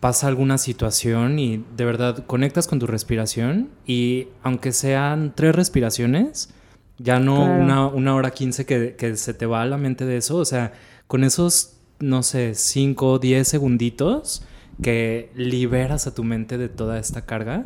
[0.00, 6.50] pasa alguna situación y de verdad conectas con tu respiración y aunque sean tres respiraciones,
[6.98, 10.16] ya no una, una, hora quince que, que, se te va a la mente de
[10.16, 10.72] eso, o sea,
[11.06, 14.44] con esos, no sé, cinco o diez segunditos
[14.82, 17.64] que liberas a tu mente de toda esta carga,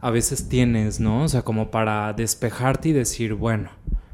[0.00, 1.24] a veces tienes, ¿no?
[1.24, 3.70] O sea, como para despejarte y decir, bueno,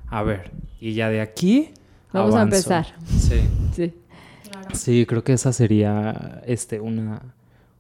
[0.09, 1.71] a ver, y ya de aquí
[2.13, 2.87] Vamos a empezar.
[3.19, 3.41] Sí.
[3.75, 3.95] Sí.
[4.73, 7.35] Sí, creo que esa sería este, una,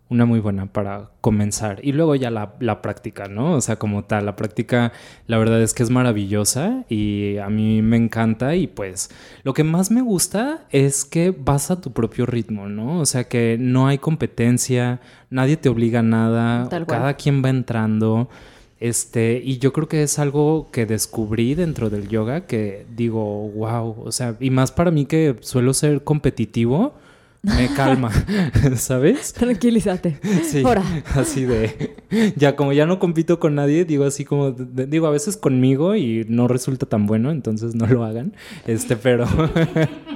[0.08, 1.80] una muy buena para comenzar.
[1.82, 3.54] Y luego ya la, la, práctica, ¿no?
[3.54, 4.92] O sea, como tal, la práctica,
[5.26, 8.54] la verdad es que es maravillosa y a mí me encanta.
[8.54, 9.10] Y pues
[9.42, 13.00] lo que más me gusta es que vas a tu propio ritmo, ¿no?
[13.00, 18.28] O sea, que no hay competencia, nadie te obliga a nada, cada quien va entrando.
[18.78, 24.02] Este, y yo creo que es algo que descubrí dentro del yoga que digo, wow,
[24.04, 26.94] o sea, y más para mí que suelo ser competitivo,
[27.46, 28.10] me calma,
[28.76, 29.32] ¿sabes?
[29.32, 30.18] Tranquilízate.
[30.42, 30.62] Sí,
[31.14, 31.96] así de,
[32.36, 36.26] ya como ya no compito con nadie, digo así como, digo a veces conmigo y
[36.28, 38.34] no resulta tan bueno, entonces no lo hagan,
[38.66, 39.26] este, pero,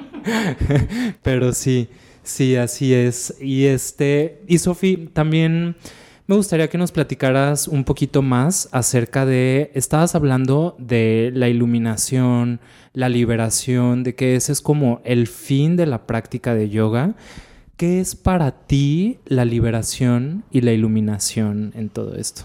[1.23, 1.89] pero sí,
[2.25, 3.35] sí, así es.
[3.41, 5.77] Y este, y Sofi, también
[6.31, 12.61] me gustaría que nos platicaras un poquito más acerca de, estabas hablando de la iluminación,
[12.93, 17.15] la liberación, de que ese es como el fin de la práctica de yoga.
[17.77, 22.43] ¿Qué es para ti la liberación y la iluminación en todo esto?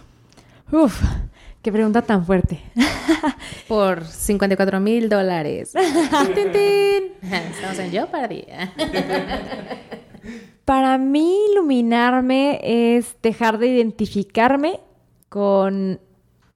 [0.71, 0.99] Uf,
[1.61, 2.61] qué pregunta tan fuerte.
[3.67, 5.75] Por 54 mil dólares.
[7.21, 8.29] Estamos en Yo para
[10.65, 14.79] Para mí iluminarme es dejar de identificarme
[15.29, 15.99] con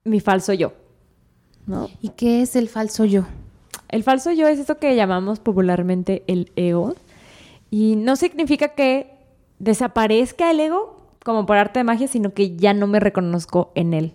[0.04, 0.72] mi falso yo.
[1.66, 1.88] ¿no?
[2.02, 3.24] ¿Y qué es el falso yo?
[3.88, 6.94] El falso yo es esto que llamamos popularmente el ego.
[7.70, 9.12] Y no significa que
[9.58, 13.94] desaparezca el ego como por arte de magia, sino que ya no me reconozco en
[13.94, 14.14] él.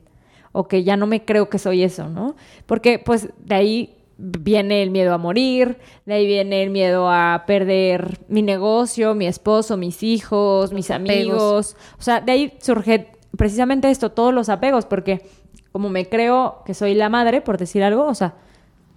[0.51, 2.35] O que ya no me creo que soy eso, ¿no?
[2.65, 7.43] Porque pues de ahí viene el miedo a morir, de ahí viene el miedo a
[7.45, 11.75] perder mi negocio, mi esposo, mis hijos, mis amigos.
[11.99, 15.25] O sea, de ahí surge precisamente esto, todos los apegos, porque
[15.71, 18.35] como me creo que soy la madre, por decir algo, o sea,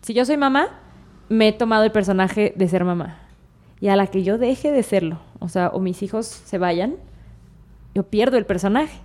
[0.02, 0.80] si yo soy mamá,
[1.28, 3.18] me he tomado el personaje de ser mamá.
[3.80, 6.96] Y a la que yo deje de serlo, o sea, o mis hijos se vayan,
[7.94, 8.98] yo pierdo el personaje.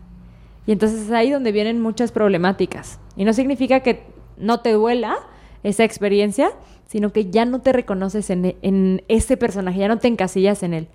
[0.66, 3.00] Y entonces es ahí donde vienen muchas problemáticas.
[3.16, 4.04] Y no significa que
[4.38, 5.18] no te duela,
[5.64, 6.52] esa experiencia,
[6.88, 10.88] sino que ya no te reconoces en, ese personaje, ya no te encasillas en él.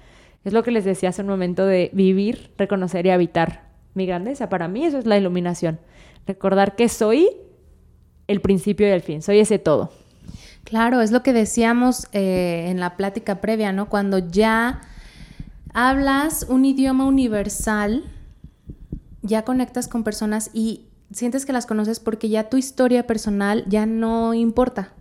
[0.44, 4.48] Es lo que les decía hace un momento de vivir, reconocer y habitar mi grandeza.
[4.48, 5.80] Para mí eso es la iluminación.
[6.26, 7.28] Recordar que soy
[8.28, 9.90] el principio y el fin, soy ese todo.
[10.64, 13.88] Claro, es lo que decíamos eh, en la plática previa, ¿no?
[13.88, 14.82] Cuando ya
[15.72, 18.04] hablas un idioma universal,
[19.22, 23.86] ya conectas con personas y sientes que las conoces porque ya tu historia personal ya
[23.86, 24.92] no importa,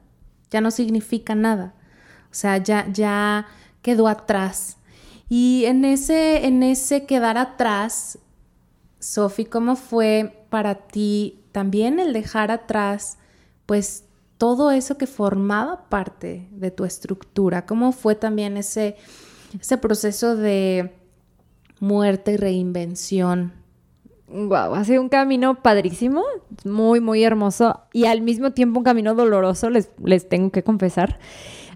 [0.49, 1.73] ya no significa nada.
[2.31, 3.47] O sea, ya, ya
[3.81, 4.77] quedó atrás.
[5.29, 8.19] Y en ese, en ese quedar atrás,
[8.99, 13.17] Sofi, ¿cómo fue para ti también el dejar atrás,
[13.65, 14.03] pues,
[14.37, 17.65] todo eso que formaba parte de tu estructura?
[17.65, 18.95] ¿Cómo fue también ese,
[19.59, 20.95] ese proceso de
[21.79, 23.53] muerte y reinvención
[24.27, 26.23] Wow, ha sido un camino padrísimo,
[26.65, 31.17] muy, muy hermoso y al mismo tiempo un camino doloroso, les, les tengo que confesar.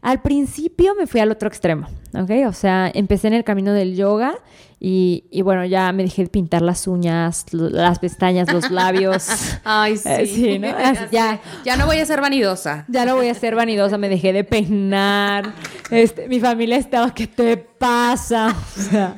[0.02, 2.32] Al principio me fui al otro extremo, ¿ok?
[2.48, 4.34] O sea, empecé en el camino del yoga
[4.80, 9.28] y, y bueno, ya me dejé de pintar las uñas, las pestañas, los labios.
[9.64, 10.58] Ay, eh, sí.
[10.58, 10.70] ¿no?
[11.12, 12.86] ya, ya no voy a ser vanidosa.
[12.88, 15.54] Ya no voy a ser vanidosa, me dejé de peinar.
[15.92, 18.56] Este, mi familia estaba, ¿qué te pasa?
[18.76, 19.16] O sea,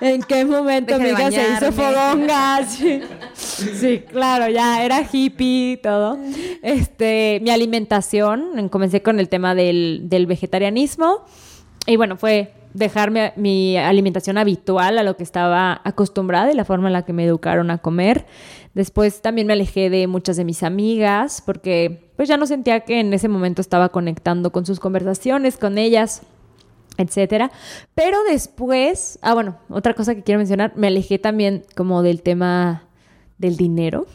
[0.00, 2.60] ¿En qué momento mi hija se hizo fogonga?
[3.34, 4.04] Sí.
[4.10, 6.18] claro, ya era hippie todo.
[6.62, 11.24] Este, mi alimentación, comencé con el tema del, vegetarianismo.
[11.86, 16.88] Y bueno, fue dejarme mi alimentación habitual a lo que estaba acostumbrada y la forma
[16.88, 18.26] en la que me educaron a comer.
[18.74, 23.00] Después también me alejé de muchas de mis amigas porque pues ya no sentía que
[23.00, 26.22] en ese momento estaba conectando con sus conversaciones, con ellas
[27.00, 27.50] etcétera.
[27.94, 32.84] Pero después, ah, bueno, otra cosa que quiero mencionar, me alejé también como del tema
[33.38, 34.06] del dinero,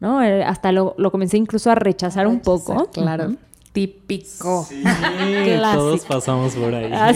[0.00, 0.22] ¿no?
[0.22, 2.90] Eh, hasta lo, comencé incluso a rechazar un poco.
[2.90, 3.34] Claro.
[3.72, 4.66] Típico.
[4.68, 4.82] Sí,
[5.74, 6.90] todos pasamos por ahí.
[6.92, 7.12] Ah,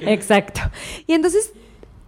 [0.00, 0.60] exacto.
[1.06, 1.52] Y entonces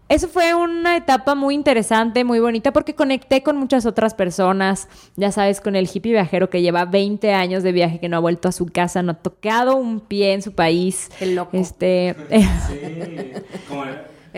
[0.08, 4.88] eso fue una etapa muy interesante, muy bonita, porque conecté con muchas otras personas.
[5.16, 8.20] Ya sabes, con el hippie viajero que lleva 20 años de viaje, que no ha
[8.20, 11.10] vuelto a su casa, no ha tocado un pie en su país.
[11.20, 11.56] El loco.
[11.56, 12.16] Este.
[12.68, 13.32] Sí,
[13.68, 13.84] como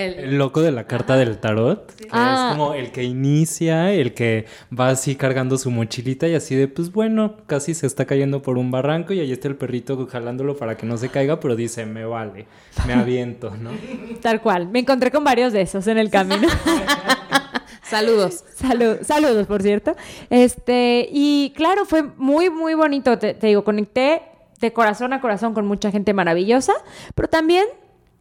[0.00, 1.94] el, el loco de la carta del tarot.
[1.94, 2.48] que Ah.
[2.50, 4.46] Es como el que inicia, el que
[4.78, 8.58] va así cargando su mochilita y así de, pues bueno, casi se está cayendo por
[8.58, 11.86] un barranco y ahí está el perrito jalándolo para que no se caiga, pero dice,
[11.86, 12.46] me vale,
[12.86, 13.70] me aviento, ¿no?
[14.22, 14.68] Tal cual.
[14.68, 16.48] Me encontré con varios de esos en el camino.
[17.82, 18.44] Saludos.
[18.54, 19.96] Salud- saludos, por cierto.
[20.28, 23.18] Este, y claro, fue muy, muy bonito.
[23.18, 24.22] Te, te digo, conecté
[24.60, 26.72] de corazón a corazón con mucha gente maravillosa,
[27.14, 27.64] pero también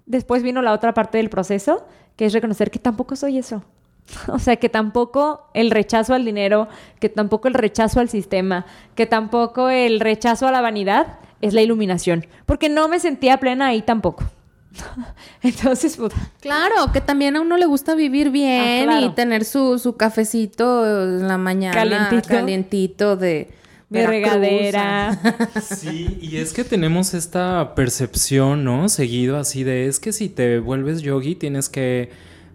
[0.10, 1.86] después vino la otra parte del proceso,
[2.18, 3.64] que es reconocer que tampoco soy eso.
[4.28, 6.68] O sea, que tampoco el rechazo al dinero,
[7.00, 11.62] que tampoco el rechazo al sistema, que tampoco el rechazo a la vanidad es la
[11.62, 14.24] iluminación, porque no me sentía plena ahí tampoco.
[15.42, 19.06] Entonces, puta, Claro, que también a uno le gusta vivir bien Ah, claro.
[19.06, 21.74] y tener su, su cafecito en la mañana.
[21.76, 22.28] Calientito.
[22.30, 23.50] calientito de
[23.90, 24.42] mi Veracruz.
[24.42, 25.20] regadera.
[25.62, 28.90] Sí, y es que tenemos esta percepción, ¿no?
[28.90, 32.10] Seguido así de, es que si te vuelves yogi tienes que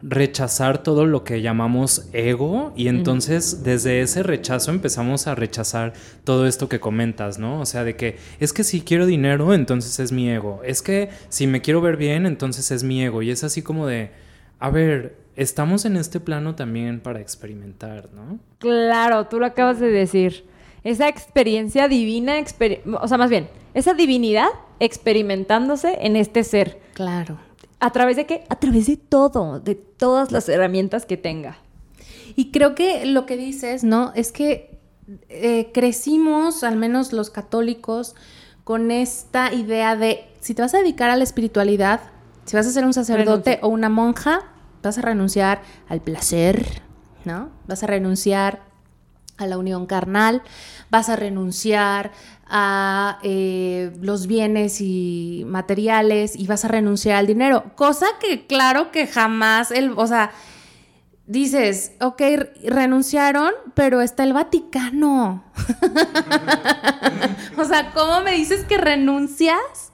[0.06, 5.94] rechazar todo lo que llamamos ego y entonces desde ese rechazo empezamos a rechazar
[6.24, 7.58] todo esto que comentas, ¿no?
[7.60, 10.60] O sea, de que es que si quiero dinero, entonces es mi ego.
[10.62, 13.22] Es que si me quiero ver bien, entonces es mi ego.
[13.22, 14.10] Y es así como de,
[14.58, 18.38] a ver, estamos en este plano también para experimentar, ¿no?
[18.58, 20.44] Claro, tú lo acabas de decir.
[20.84, 24.48] Esa experiencia divina, exper- o sea, más bien, esa divinidad
[24.80, 26.80] experimentándose en este ser.
[26.94, 27.38] Claro.
[27.80, 28.44] ¿A través de qué?
[28.48, 31.58] A través de todo, de todas las herramientas que tenga.
[32.36, 34.12] Y creo que lo que dices, ¿no?
[34.14, 34.78] Es que
[35.28, 38.14] eh, crecimos, al menos los católicos,
[38.64, 42.00] con esta idea de si te vas a dedicar a la espiritualidad,
[42.44, 43.66] si vas a ser un sacerdote Renuncia.
[43.66, 44.40] o una monja,
[44.82, 46.82] vas a renunciar al placer,
[47.24, 47.50] ¿no?
[47.66, 48.62] Vas a renunciar
[49.36, 50.42] a la unión carnal,
[50.90, 52.12] vas a renunciar
[52.46, 58.90] a eh, los bienes y materiales y vas a renunciar al dinero, cosa que claro
[58.90, 60.30] que jamás, el, o sea,
[61.26, 62.22] dices, ok,
[62.64, 65.44] renunciaron, pero está el Vaticano.
[67.58, 69.92] o sea, ¿cómo me dices que renuncias?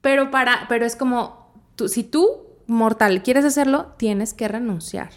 [0.00, 5.10] Pero para, pero es como, tú, si tú, mortal, quieres hacerlo, tienes que renunciar.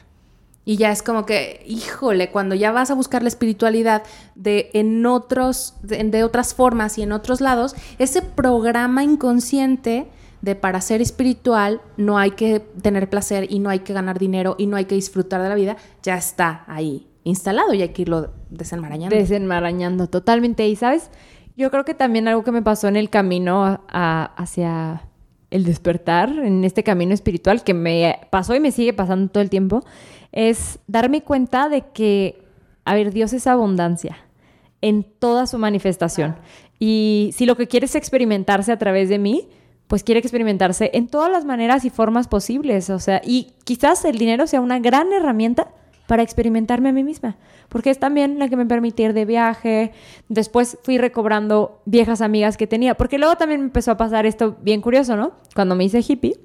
[0.65, 4.03] Y ya es como que, híjole, cuando ya vas a buscar la espiritualidad
[4.35, 10.07] de en otros, de, de otras formas y en otros lados, ese programa inconsciente
[10.41, 14.55] de para ser espiritual no hay que tener placer y no hay que ganar dinero
[14.57, 18.03] y no hay que disfrutar de la vida, ya está ahí instalado y hay que
[18.03, 19.15] irlo desenmarañando.
[19.15, 20.67] Desenmarañando totalmente.
[20.67, 21.09] Y sabes,
[21.55, 25.03] yo creo que también algo que me pasó en el camino hacia
[25.49, 29.49] el despertar, en este camino espiritual que me pasó y me sigue pasando todo el
[29.49, 29.83] tiempo,
[30.33, 32.43] es darme cuenta de que,
[32.83, 34.17] a ver, Dios es abundancia
[34.81, 36.35] en toda su manifestación.
[36.77, 39.47] Y si lo que quiere es experimentarse a través de mí,
[39.87, 42.89] pues quiere experimentarse en todas las maneras y formas posibles.
[42.89, 45.69] O sea, y quizás el dinero sea una gran herramienta
[46.07, 47.37] para experimentarme a mí misma,
[47.69, 49.91] porque es también la que me permite ir de viaje.
[50.27, 54.57] Después fui recobrando viejas amigas que tenía, porque luego también me empezó a pasar esto
[54.61, 55.31] bien curioso, ¿no?
[55.55, 56.35] Cuando me hice hippie,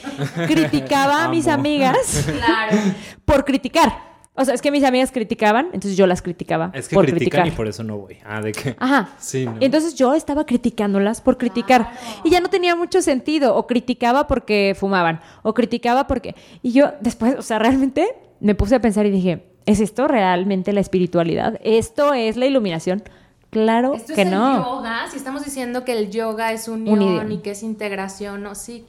[0.46, 2.76] criticaba a mis amigas Claro.
[3.24, 4.06] por criticar.
[4.38, 7.20] O sea, es que mis amigas criticaban, entonces yo las criticaba Es que por critican
[7.44, 7.46] criticar.
[7.48, 8.18] y por eso no voy.
[8.22, 8.76] Ah, de que...
[8.78, 9.08] Ajá.
[9.18, 9.54] Sí, ¿no?
[9.60, 11.90] Entonces yo estaba criticándolas por criticar.
[12.22, 13.56] Y ya no tenía mucho sentido.
[13.56, 15.20] O criticaba porque fumaban.
[15.42, 16.34] O criticaba porque...
[16.60, 20.72] Y yo después, o sea, realmente me puse a pensar y dije, ¿es esto realmente
[20.72, 21.58] la espiritualidad?
[21.64, 23.02] ¿Esto es la iluminación?
[23.50, 24.56] Claro Esto que es el no.
[24.76, 25.06] yoga.
[25.10, 26.98] Si estamos diciendo que el yoga es Unión.
[26.98, 28.84] unión y que es integración, no, sí,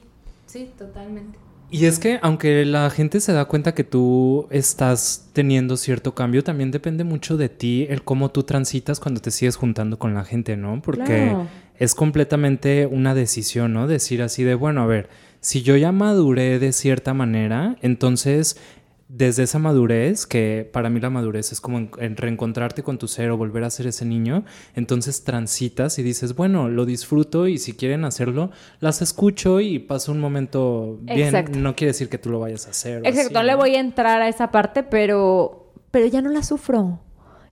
[0.46, 1.38] sí, totalmente.
[1.70, 6.42] Y es que aunque la gente se da cuenta que tú estás teniendo cierto cambio,
[6.42, 10.24] también depende mucho de ti el cómo tú transitas cuando te sigues juntando con la
[10.24, 10.80] gente, ¿no?
[10.80, 11.46] Porque Claro.
[11.78, 13.86] es completamente una decisión, ¿no?
[13.86, 18.56] Decir así de, bueno, a ver, si yo ya maduré de cierta manera, entonces
[19.08, 23.08] desde esa madurez, que para mí la madurez es como en- en reencontrarte con tu
[23.08, 24.44] ser o volver a ser ese niño,
[24.74, 28.50] entonces transitas y dices, bueno, lo disfruto y si quieren hacerlo,
[28.80, 31.20] las escucho y paso un momento bien.
[31.28, 31.58] Exacto.
[31.58, 32.98] No quiere decir que tú lo vayas a hacer.
[32.98, 36.42] Exacto, así, no le voy a entrar a esa parte, pero, pero ya no la
[36.42, 37.00] sufro,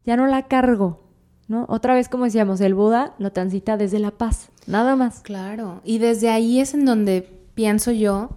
[0.05, 1.05] ya no la cargo,
[1.49, 1.65] ¿no?
[1.71, 5.21] Otra vez, como decíamos, el Buda lo transita desde la paz, nada más.
[5.21, 8.37] Claro, y desde ahí es en donde pienso yo,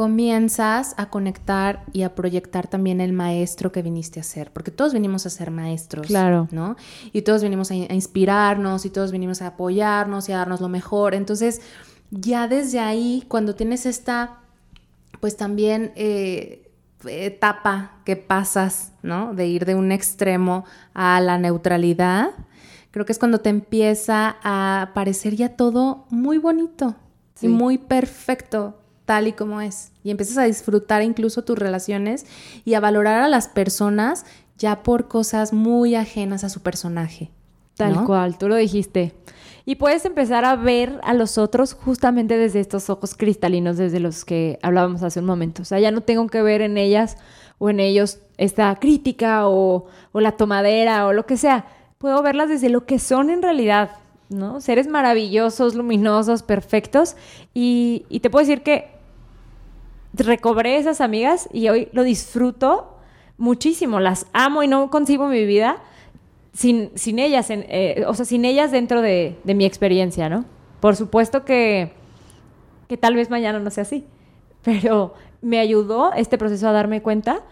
[0.00, 4.94] comienzas a conectar y a proyectar también el maestro que viniste a ser, porque todos
[4.94, 6.48] venimos a ser maestros, Claro.
[6.52, 6.76] ¿no?
[7.12, 10.70] Y todos venimos a, a inspirarnos y todos venimos a apoyarnos y a darnos lo
[10.70, 11.14] mejor.
[11.14, 11.60] Entonces,
[12.10, 14.38] ya desde ahí, cuando tienes esta
[15.20, 16.70] pues también eh,
[17.04, 19.34] etapa que pasas, ¿no?
[19.34, 22.30] De ir de un extremo a la neutralidad,
[22.90, 26.96] creo que es cuando te empieza a parecer ya todo muy bonito
[27.42, 28.79] y muy perfecto
[29.10, 29.90] tal y como es.
[30.04, 32.26] Y empiezas a disfrutar incluso tus relaciones
[32.64, 34.24] y a valorar a las personas
[34.56, 37.32] ya por cosas muy ajenas a su personaje.
[37.74, 39.12] Tal cual, tú lo dijiste.
[39.66, 44.24] Y puedes empezar a ver a los otros justamente desde estos ojos cristalinos, desde los
[44.24, 45.62] que hablábamos hace un momento.
[45.62, 47.16] O sea, ya no tengo que ver en ellas
[47.58, 51.66] o en ellos esta crítica o, la tomadera o lo que sea.
[51.98, 53.90] Puedo verlas desde lo que son en realidad,
[54.28, 54.60] ¿no?
[54.60, 57.16] Seres maravillosos, luminosos, perfectos.
[57.54, 58.99] Y, y te puedo decir que
[60.12, 62.96] recobré esas amigas y hoy lo disfruto
[63.38, 64.00] muchísimo.
[64.00, 65.78] Las amo y no concibo mi vida
[66.52, 70.44] sin, sin ellas, eh, o sea, sin ellas dentro de, mi experiencia, ¿no?
[70.80, 71.92] Por supuesto que,
[72.88, 74.04] que tal vez mañana no sea así,
[74.62, 77.42] pero me ayudó este proceso a darme cuenta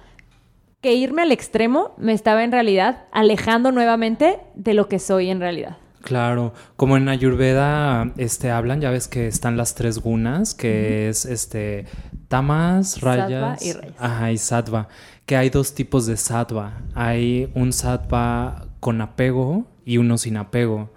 [0.81, 5.41] que irme al extremo me estaba en realidad alejando nuevamente de lo que soy en
[5.41, 5.77] realidad.
[6.03, 11.25] Claro, como en Ayurveda este, hablan, ya ves que están las tres gunas, que es
[11.25, 11.87] este
[12.29, 13.95] tamas, rayas, y rayas.
[13.99, 14.89] Ajá, y sattva,
[15.27, 16.83] que hay dos tipos de sattva.
[16.95, 20.91] Hay un sattva con apego y uno sin apego.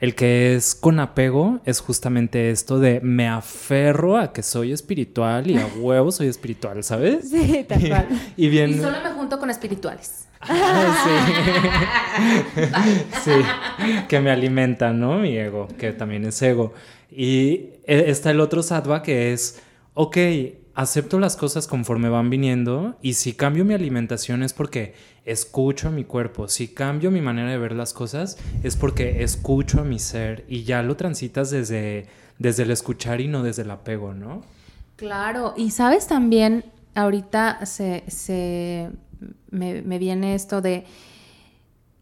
[0.00, 5.50] El que es con apego es justamente esto de me aferro a que soy espiritual
[5.50, 7.28] y a huevo soy espiritual, ¿sabes?
[7.30, 8.08] Sí, tal cual.
[8.36, 8.70] Y, bien...
[8.70, 10.28] y solo me junto con espirituales.
[10.40, 10.94] Ah,
[13.24, 13.30] sí.
[13.32, 13.94] sí.
[14.08, 15.18] Que me alimentan, ¿no?
[15.18, 16.74] Mi ego, que también es ego.
[17.10, 19.60] Y e, está el otro sattva que es,
[19.94, 20.16] ok,
[20.78, 25.90] acepto las cosas conforme van viniendo y si cambio mi alimentación es porque escucho a
[25.90, 29.98] mi cuerpo, si cambio mi manera de ver las cosas es porque escucho a mi
[29.98, 32.06] ser y ya lo transitas desde,
[32.38, 34.42] desde el escuchar y no desde el apego, ¿no?
[34.94, 36.64] Claro, y sabes también,
[36.94, 38.88] ahorita se, se
[39.50, 40.84] me, me viene esto de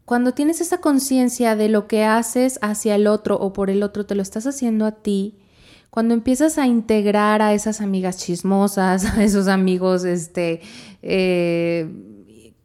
[0.04, 4.04] cuando tienes esa conciencia de lo que haces hacia el otro o por el otro,
[4.04, 5.38] te lo estás haciendo a ti,
[5.96, 10.60] cuando empiezas a integrar a esas amigas chismosas, a esos amigos, este,
[11.00, 11.90] eh,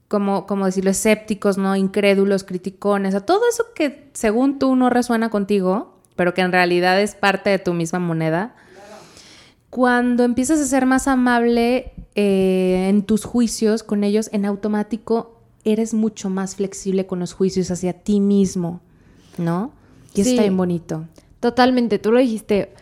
[0.09, 1.77] como, como decirlo, escépticos, ¿no?
[1.77, 6.99] Incrédulos, criticones, a todo eso que según tú no resuena contigo, pero que en realidad
[6.99, 8.53] es parte de tu misma moneda.
[9.69, 15.93] Cuando empiezas a ser más amable eh, en tus juicios con ellos, en automático eres
[15.93, 18.81] mucho más flexible con los juicios hacia ti mismo,
[19.37, 19.71] ¿no?
[20.13, 21.05] Y está bien bonito.
[21.39, 22.73] Totalmente, tú lo dijiste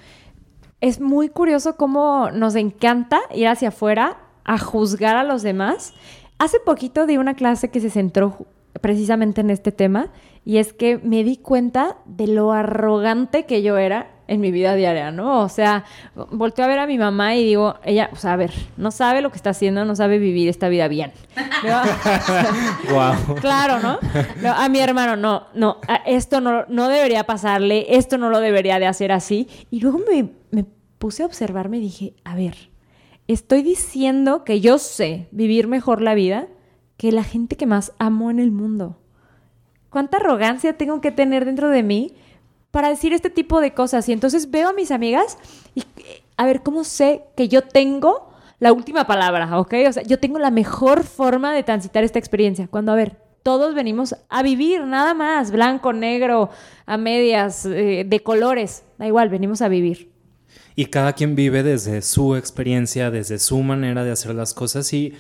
[0.82, 5.94] es muy curioso cómo nos encanta ir hacia afuera a juzgar a los demás.
[6.38, 8.48] Hace poquito di una clase que se centró
[8.82, 10.10] precisamente en este tema
[10.46, 14.76] y es que me di cuenta de lo arrogante que yo era en mi vida
[14.76, 15.42] diaria, ¿no?
[15.42, 15.84] O sea,
[16.32, 19.22] volteo a ver a mi mamá y digo, ella, o sea, a ver, no sabe
[19.22, 21.12] lo que está haciendo, no sabe vivir esta vida bien.
[22.92, 23.36] wow.
[23.42, 24.00] Claro, ¿no?
[24.52, 28.86] A mi hermano, no, no, esto no, no debería pasarle, esto no lo debería de
[28.86, 29.48] hacer así.
[29.72, 30.66] Y luego me, me
[31.00, 32.70] puse a observarme y dije, a ver,
[33.28, 36.48] estoy diciendo que yo sé vivir mejor la vida
[36.98, 39.00] que la gente que más amo en el mundo.
[39.90, 42.14] ¿Cuánta arrogancia tengo que tener dentro de mí
[42.72, 44.08] para decir este tipo de cosas.
[44.10, 45.38] Y entonces veo a mis amigas
[45.76, 45.84] y
[46.38, 49.74] a ver cómo sé que yo tengo la última palabra, ¿ok?
[49.88, 52.68] O sea, yo tengo la mejor forma de transitar esta experiencia.
[52.68, 56.50] Cuando, a ver, todos venimos a vivir, nada más, blanco, negro,
[56.86, 60.12] a medias, eh, de colores, da igual, venimos a vivir.
[60.76, 65.14] Y cada quien vive desde su experiencia, desde su manera de hacer las cosas y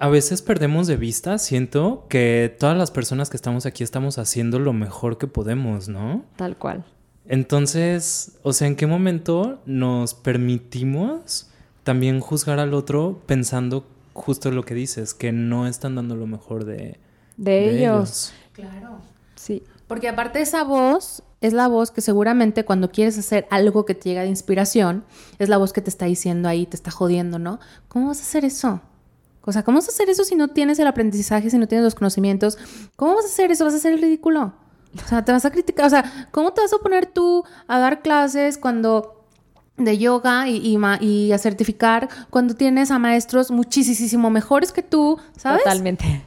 [0.00, 4.58] a veces perdemos de vista, siento que todas las personas que estamos aquí estamos haciendo
[4.58, 6.24] lo mejor que podemos, ¿no?
[6.36, 6.84] Tal cual.
[7.26, 11.50] Entonces, o sea, ¿en qué momento nos permitimos
[11.82, 16.64] también juzgar al otro pensando justo lo que dices, que no están dando lo mejor
[16.64, 16.98] de,
[17.36, 18.32] de, ellos.
[18.52, 18.98] Claro.
[19.36, 19.62] Sí.
[19.86, 24.10] Porque aparte esa voz es la voz que seguramente cuando quieres hacer algo que te
[24.10, 25.04] llega de inspiración,
[25.38, 27.60] es la voz que te está diciendo ahí, te está jodiendo, ¿no?
[27.88, 28.82] ¿Cómo vas a hacer eso?
[29.48, 31.82] O sea, ¿cómo vas a hacer eso si no tienes el aprendizaje, si no tienes
[31.82, 32.58] los conocimientos?
[32.96, 33.64] ¿Cómo vas a hacer eso?
[33.64, 34.52] ¿Vas a hacer el ridículo?
[35.02, 35.86] O sea, te vas a criticar.
[35.86, 39.24] O sea, ¿cómo te vas a poner tú a dar clases cuando
[39.78, 45.62] de yoga y, y, a certificar cuando tienes a maestros muchísimo mejores que tú, ¿sabes?
[45.62, 46.26] Totalmente.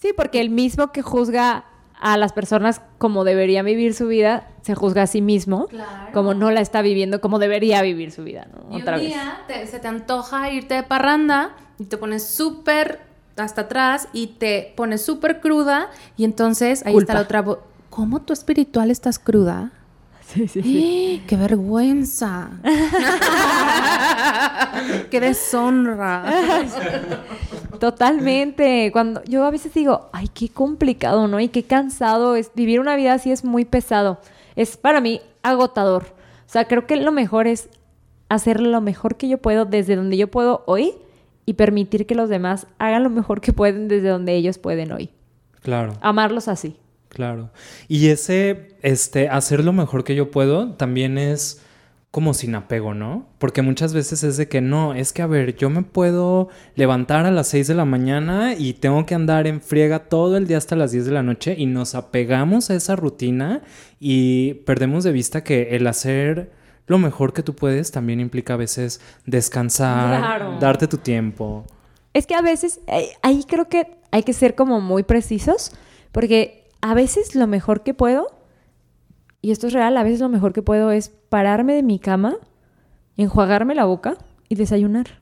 [0.00, 1.66] Sí, porque el mismo que juzga
[2.00, 5.68] a las personas como debería vivir su vida, se juzga a sí mismo
[6.14, 8.78] como no la está viviendo como debería vivir su vida, ¿no?
[8.78, 13.00] Y un día se te antoja irte de parranda y te pones súper
[13.36, 17.44] hasta atrás y te pones súper cruda y entonces ahí está la otra
[17.90, 19.72] ¿Cómo tu espiritual estás cruda?
[20.24, 20.78] Sí, sí, sí.
[20.78, 21.22] ¡Eh!
[21.26, 22.50] ¡Qué vergüenza!
[25.10, 26.24] ¡Qué deshonra!
[27.80, 28.90] Totalmente.
[28.92, 31.38] Cuando yo a veces digo, ay, qué complicado, ¿no?
[31.38, 34.20] Y qué cansado es vivir una vida así es muy pesado.
[34.56, 36.04] Es para mí agotador.
[36.46, 37.68] O sea, creo que lo mejor es
[38.30, 40.94] hacer lo mejor que yo puedo desde donde yo puedo hoy
[41.52, 45.10] y permitir que los demás hagan lo mejor que pueden desde donde ellos pueden hoy.
[45.60, 45.92] Claro.
[46.00, 46.76] Amarlos así.
[47.10, 47.50] Claro.
[47.88, 51.62] Y ese, este, hacer lo mejor que yo puedo también es
[52.10, 53.28] como sin apego, ¿no?
[53.38, 57.26] Porque muchas veces es de que no, es que a ver, yo me puedo levantar
[57.26, 60.56] a las 6 de la mañana y tengo que andar en friega todo el día
[60.56, 63.60] hasta las 10 de la noche y nos apegamos a esa rutina
[64.00, 66.61] y perdemos de vista que el hacer
[66.92, 70.58] lo mejor que tú puedes también implica a veces descansar, Claro.
[70.60, 71.64] darte tu tiempo.
[72.14, 75.72] Es que a veces, eh, ahí creo que hay que ser como muy precisos,
[76.12, 78.26] porque a veces lo mejor que puedo,
[79.40, 82.36] y esto es real, a veces lo mejor que puedo es pararme de mi cama,
[83.16, 84.16] enjuagarme la boca
[84.48, 85.20] y desayunar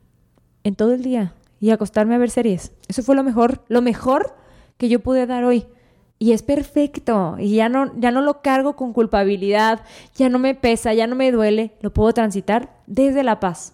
[0.64, 2.72] en todo el día y acostarme a ver series.
[2.88, 4.34] Eso fue lo mejor, lo mejor
[4.76, 5.66] que yo pude dar hoy.
[6.22, 7.36] Y es perfecto.
[7.38, 9.80] Y ya no, ya no lo cargo con culpabilidad,
[10.14, 11.72] ya no me pesa, ya no me duele.
[11.80, 13.72] Lo puedo transitar desde la paz.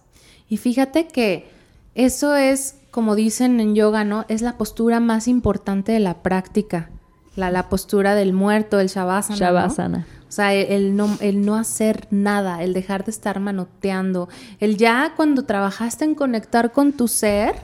[0.48, 1.48] Y fíjate que
[1.96, 4.26] eso es, como dicen en yoga, ¿no?
[4.28, 6.88] Es la postura más importante de la práctica.
[7.34, 9.34] La, la postura del muerto, el shavasana.
[9.34, 9.40] ¿no?
[9.40, 10.06] Shavasana.
[10.28, 14.28] O sea, el, el no, el no hacer nada, el dejar de estar manoteando,
[14.60, 17.56] el ya cuando trabajaste en conectar con tu ser,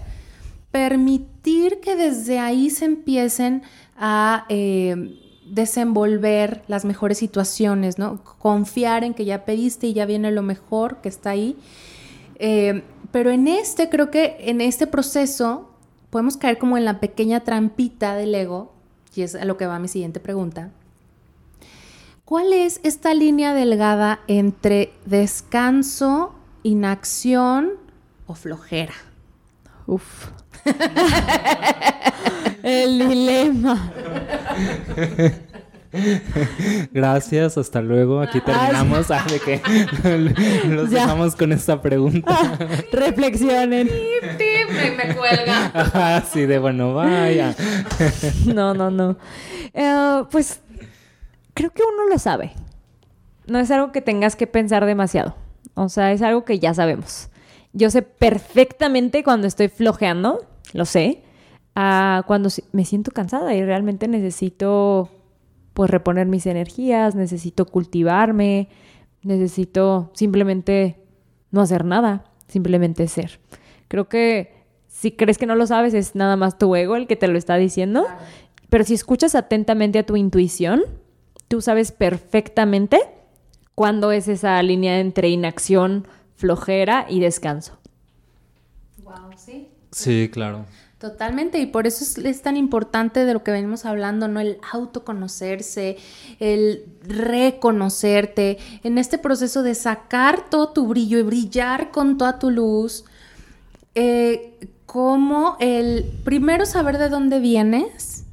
[0.72, 3.62] permitir que desde ahí se empiecen
[4.04, 8.22] a eh, desenvolver las mejores situaciones, ¿no?
[8.24, 11.56] Confiar en que ya pediste y ya viene lo mejor que está ahí.
[12.34, 12.82] Eh,
[13.12, 15.70] pero en este, creo que en este proceso
[16.10, 18.72] podemos caer como en la pequeña trampita del ego,
[19.14, 20.70] y es a lo que va mi siguiente pregunta.
[22.24, 26.34] ¿Cuál es esta línea delgada entre descanso,
[26.64, 27.70] inacción
[28.26, 28.94] o flojera?
[29.86, 30.30] Uf.
[32.62, 33.92] El dilema.
[36.92, 38.20] Gracias, hasta luego.
[38.20, 39.10] Aquí terminamos.
[39.10, 39.60] Ah, de que
[40.68, 41.00] los Ya.
[41.02, 42.56] dejamos con esta pregunta.
[42.92, 43.88] Reflexionen.
[43.88, 45.70] Me, me cuelga.
[45.74, 47.54] Ajá, sí, de bueno, vaya.
[48.46, 49.18] No, no, no.
[49.74, 50.60] Eh, pues
[51.54, 52.52] creo que uno lo sabe.
[53.46, 55.34] No es algo que tengas que pensar demasiado.
[55.74, 57.28] O sea, es algo que ya sabemos.
[57.72, 61.22] Yo sé perfectamente cuando estoy flojeando, lo sé.
[61.74, 65.08] a cuando me siento cansada y realmente necesito
[65.72, 68.68] pues reponer mis energías, necesito cultivarme,
[69.22, 71.02] necesito simplemente
[71.50, 73.40] no hacer nada, simplemente ser.
[73.88, 74.52] Creo que
[74.86, 77.38] si crees que no lo sabes es nada más tu ego el que te lo
[77.38, 78.06] está diciendo,
[78.68, 80.82] pero si escuchas atentamente a tu intuición,
[81.48, 83.00] tú sabes perfectamente
[83.74, 86.06] cuándo es esa línea entre inacción,
[86.36, 87.78] flojera y descanso.
[89.02, 89.71] Wow, sí.
[89.92, 90.64] Sí, claro.
[90.98, 94.38] Totalmente, y por eso es, es tan importante de lo que venimos hablando, ¿no?
[94.38, 95.96] El autoconocerse,
[96.38, 102.50] el reconocerte, en este proceso de sacar todo tu brillo y brillar con toda tu
[102.50, 103.04] luz,
[103.96, 108.24] eh, como el primero saber de dónde vienes,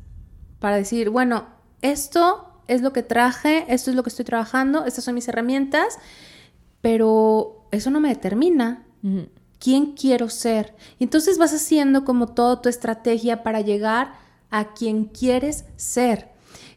[0.60, 1.46] para decir, bueno,
[1.82, 5.98] esto es lo que traje, esto es lo que estoy trabajando, estas son mis herramientas,
[6.82, 8.84] pero eso no me determina
[9.60, 10.76] quién quiero ser.
[10.98, 14.14] Y entonces vas haciendo como toda tu estrategia para llegar
[14.50, 16.30] a quien quieres ser.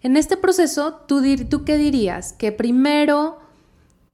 [0.03, 2.33] En este proceso, ¿tú, dir- ¿tú qué dirías?
[2.33, 3.39] Que primero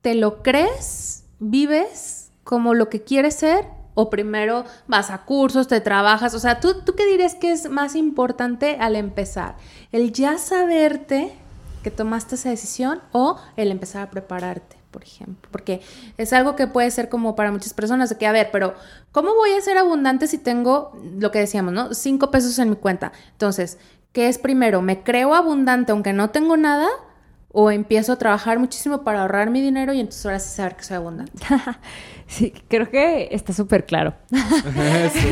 [0.03, 5.81] te lo crees, vives como lo que quieres ser, o primero vas a cursos, te
[5.81, 6.33] trabajas.
[6.35, 9.57] O sea, ¿tú, ¿tú qué dirías que es más importante al empezar?
[9.91, 11.33] ¿El ya saberte
[11.83, 14.78] que tomaste esa decisión o el empezar a prepararte?
[14.91, 15.81] Por ejemplo, porque
[16.17, 18.75] es algo que puede ser como para muchas personas de que, a ver, pero
[19.13, 21.95] ¿cómo voy a ser abundante si tengo lo que decíamos, ¿no?
[21.95, 23.13] Cinco pesos en mi cuenta.
[23.33, 23.79] Entonces,
[24.13, 24.83] ¿qué es primero?
[24.83, 26.89] ¿Me creo abundante aunque no tengo nada?
[27.51, 30.85] ¿O empiezo a trabajar muchísimo para ahorrar mi dinero y entonces ahora sí saber que
[30.85, 31.33] soy abundante?
[32.29, 34.13] Sí, creo que está súper claro.
[34.31, 35.29] sí.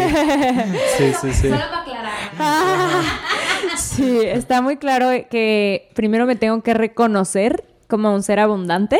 [0.96, 1.48] sí, sí, sí.
[1.50, 2.14] para aclarar.
[3.76, 8.98] Sí, está muy claro que primero me tengo que reconocer como un ser abundante,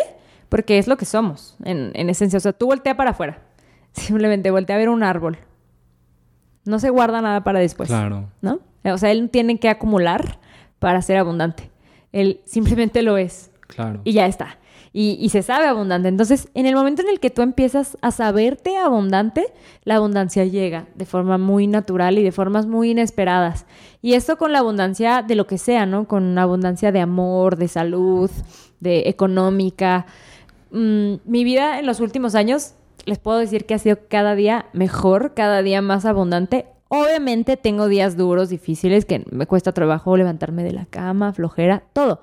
[0.49, 2.36] porque es lo que somos, en, en esencia.
[2.36, 3.42] O sea, tú voltea para afuera.
[3.92, 5.38] Simplemente voltea a ver un árbol.
[6.64, 7.88] No se guarda nada para después.
[7.88, 8.28] Claro.
[8.40, 8.61] ¿No?
[8.84, 10.38] O sea, él tiene que acumular
[10.78, 11.70] para ser abundante.
[12.12, 13.51] Él simplemente lo es.
[13.66, 14.01] Claro.
[14.05, 14.59] Y ya está.
[14.92, 16.09] y, y se sabe abundante.
[16.09, 19.44] Entonces, en el momento en el que tú empiezas a saberte abundante,
[19.84, 23.66] la abundancia llega de forma muy natural y de formas muy inesperadas.
[24.03, 26.09] Y esto con la abundancia de lo que sea, ¿no?
[26.09, 28.30] Con abundancia de amor, de salud,
[28.80, 30.07] de económica.
[30.71, 34.67] Mm, mi vida en los últimos años, les puedo decir que ha sido cada día
[34.73, 36.67] mejor, cada día más abundante.
[36.89, 42.21] Obviamente tengo días duros, difíciles, que me cuesta trabajo levantarme de la cama, flojera, todo.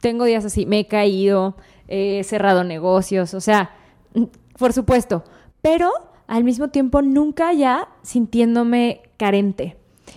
[0.00, 1.56] Tengo días así, me he caído,
[1.88, 3.70] he cerrado negocios, o sea,
[4.14, 4.24] mm,
[4.58, 5.24] por supuesto,
[5.62, 5.90] pero
[6.26, 9.76] al mismo tiempo nunca ya sintiéndome carente.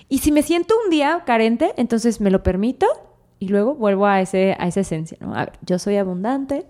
[0.09, 2.87] Y si me siento un día carente, entonces me lo permito
[3.39, 5.33] y luego vuelvo a, ese, esa esencia, ¿no?
[5.35, 6.65] A yo soy abundante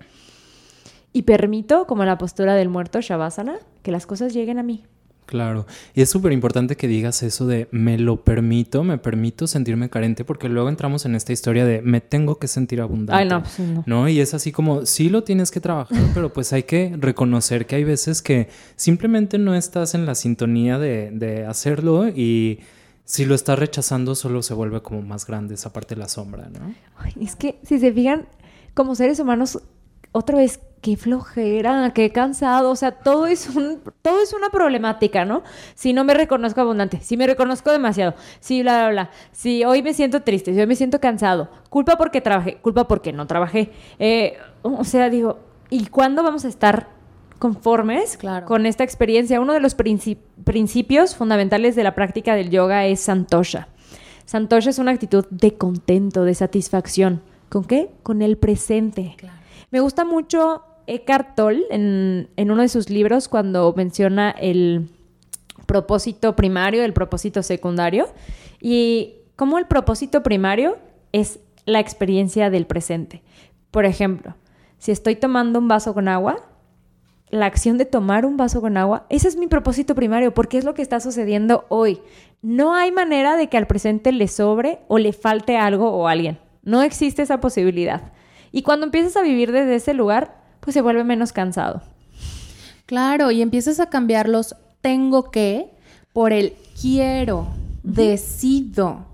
[1.13, 4.83] y permito, como la postura del muerto, Shavasana, que las cosas lleguen a mí.
[5.25, 9.89] Claro, y es súper importante que digas eso de me lo permito, me permito sentirme
[9.89, 13.21] carente, porque luego entramos en esta historia de me tengo que sentir abundante.
[13.21, 13.83] Ay, no, pues no.
[13.85, 14.09] ¿no?
[14.09, 17.75] Y es así como, sí lo tienes que trabajar, pero pues hay que reconocer que
[17.77, 22.59] hay veces que simplemente no estás en la sintonía de, de hacerlo y
[23.05, 26.49] si lo estás rechazando solo se vuelve como más grande esa parte de la sombra,
[26.49, 26.73] ¿no?
[26.97, 28.27] Ay, es que si se fijan,
[28.73, 29.59] como seres humanos,
[30.11, 35.25] otra vez, qué flojera, qué cansado, o sea, todo es un, todo es una problemática,
[35.25, 35.41] ¿no?
[35.73, 39.81] Si no me reconozco abundante, si me reconozco demasiado, si bla, bla, bla, si hoy
[39.81, 43.71] me siento triste, si hoy me siento cansado, culpa porque trabajé, culpa porque no trabajé,
[43.97, 45.39] eh, o sea, digo,
[45.71, 46.89] ¿y cuándo vamos a estar
[47.39, 48.45] conformes Claro.
[48.45, 49.39] con esta experiencia?
[49.41, 53.67] Uno de los princi- principios fundamentales de la práctica del yoga es santosha.
[54.25, 57.21] Santosha es una actitud de contento, de satisfacción.
[57.49, 57.89] ¿Con qué?
[58.03, 59.15] Con el presente.
[59.71, 64.89] Me gusta mucho Eckhart Tolle en, uno de sus libros cuando menciona el
[65.65, 68.07] propósito primario, el propósito secundario
[68.59, 70.77] y cómo el propósito primario
[71.11, 73.23] es la experiencia del presente.
[73.71, 74.35] Por ejemplo,
[74.77, 76.37] si estoy tomando un vaso con agua,
[77.29, 80.65] la acción de tomar un vaso con agua, ese es mi propósito primario, porque es
[80.65, 81.99] lo que está sucediendo hoy.
[82.43, 86.37] No hay manera de que al presente le sobre o le falte algo o alguien.
[86.61, 88.11] No existe esa posibilidad.
[88.51, 91.81] Y cuando empiezas a vivir desde ese lugar, pues se vuelve menos cansado.
[92.85, 95.69] Claro, y empiezas a cambiar los tengo que
[96.13, 97.47] por el quiero,
[97.83, 99.05] decido.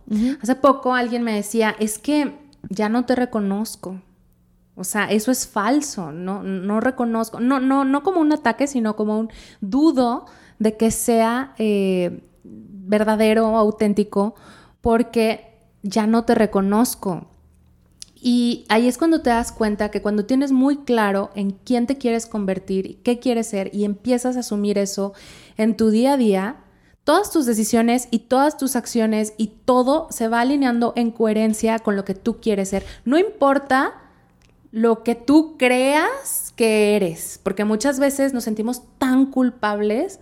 [0.41, 2.36] Hace poco alguien me decía, es que
[2.70, 4.02] ya no te reconozco.
[4.76, 8.95] O sea, eso es falso, no, no reconozco, no, no, no como un ataque, sino
[8.95, 9.30] como un
[9.60, 10.26] dudo
[10.58, 14.36] de que sea eh, verdadero o auténtico,
[14.82, 17.29] porque ya no te reconozco.
[18.22, 21.98] Y ahí es cuando te das cuenta que cuando tienes muy claro en quién te
[21.98, 25.14] quieres convertir y qué quieres ser y empiezas a asumir eso
[25.58, 26.58] en tu día a día,
[27.06, 31.96] todas tus decisiones y todas tus acciones y todo se va alineando en coherencia con
[31.96, 32.86] lo que tú quieres ser.
[33.06, 33.94] No importa
[34.72, 40.20] lo que tú creas que eres, porque muchas veces nos sentimos tan culpables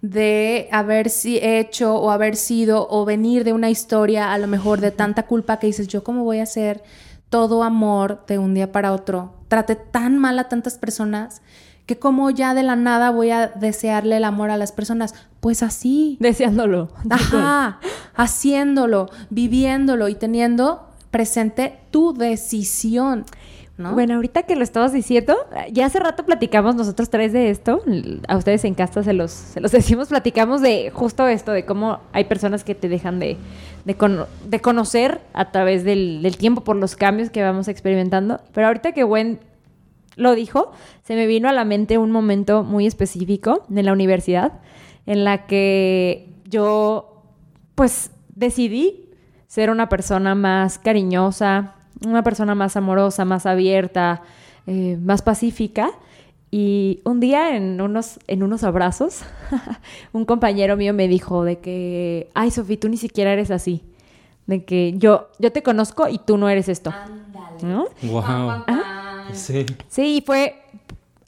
[0.00, 4.80] de haber si hecho o haber sido o venir de una historia a lo mejor
[4.80, 6.82] de tanta culpa que dices, yo cómo voy a ser
[7.34, 9.34] todo amor de un día para otro.
[9.48, 11.42] Trate tan mal a tantas personas
[11.84, 15.16] que como ya de la nada voy a desearle el amor a las personas.
[15.40, 16.16] Pues así.
[16.20, 16.90] Deseándolo.
[17.10, 17.80] Ajá,
[18.14, 23.24] haciéndolo, viviéndolo y teniendo presente tu decisión.
[23.78, 23.94] ¿no?
[23.94, 25.36] Bueno, ahorita que lo estabas diciendo,
[25.72, 27.82] ya hace rato platicamos nosotros tres de esto.
[28.28, 31.98] A ustedes en casa se los, se los decimos, platicamos de justo esto, de cómo
[32.12, 33.36] hay personas que te dejan de,
[33.84, 38.40] de, cono- de conocer a través del, del tiempo por los cambios que vamos experimentando.
[38.52, 39.40] Pero ahorita que Gwen
[40.16, 40.72] lo dijo,
[41.02, 44.52] se me vino a la mente un momento muy específico en la universidad
[45.06, 47.22] en la que yo,
[47.74, 49.10] pues, decidí
[49.46, 51.74] ser una persona más cariñosa,
[52.06, 54.22] una persona más amorosa, más abierta,
[54.66, 55.90] eh, más pacífica.
[56.56, 59.22] Y un día en unos, en unos abrazos,
[60.12, 63.82] un compañero mío me dijo de que, ay, Sofía, tú ni siquiera eres así.
[64.46, 66.94] De que yo, yo te conozco y tú no eres esto.
[67.60, 67.86] ¿No?
[68.02, 68.64] Wow.
[69.32, 69.66] Sí.
[69.88, 70.54] Sí, fue.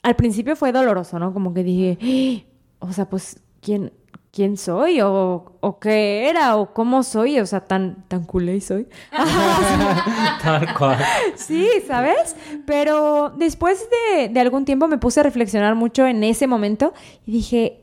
[0.01, 1.33] Al principio fue doloroso, ¿no?
[1.33, 2.45] Como que dije,
[2.79, 3.91] "Ah, o sea, pues, ¿quién,
[4.37, 5.01] quién soy?
[5.01, 6.57] O, ¿O qué era?
[6.57, 7.39] ¿O cómo soy?
[7.39, 8.87] O sea, tan, tan culé soy.
[10.43, 10.99] Tal cual.
[11.35, 12.35] Sí, ¿sabes?
[12.67, 16.93] Pero después de, de algún tiempo me puse a reflexionar mucho en ese momento
[17.25, 17.81] y dije,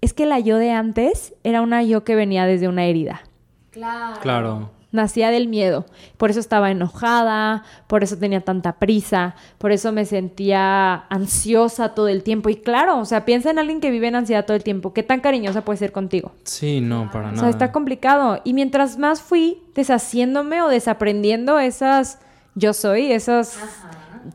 [0.00, 3.22] es que la yo de antes era una yo que venía desde una herida.
[3.70, 4.70] Claro.
[4.92, 5.86] Nacía del miedo.
[6.18, 12.08] Por eso estaba enojada, por eso tenía tanta prisa, por eso me sentía ansiosa todo
[12.08, 12.50] el tiempo.
[12.50, 14.92] Y claro, o sea, piensa en alguien que vive en ansiedad todo el tiempo.
[14.92, 16.32] ¿Qué tan cariñosa puede ser contigo?
[16.44, 17.40] Sí, no, para O nada.
[17.40, 18.40] sea, está complicado.
[18.44, 22.18] Y mientras más fui deshaciéndome o desaprendiendo esas
[22.54, 23.58] yo soy, esas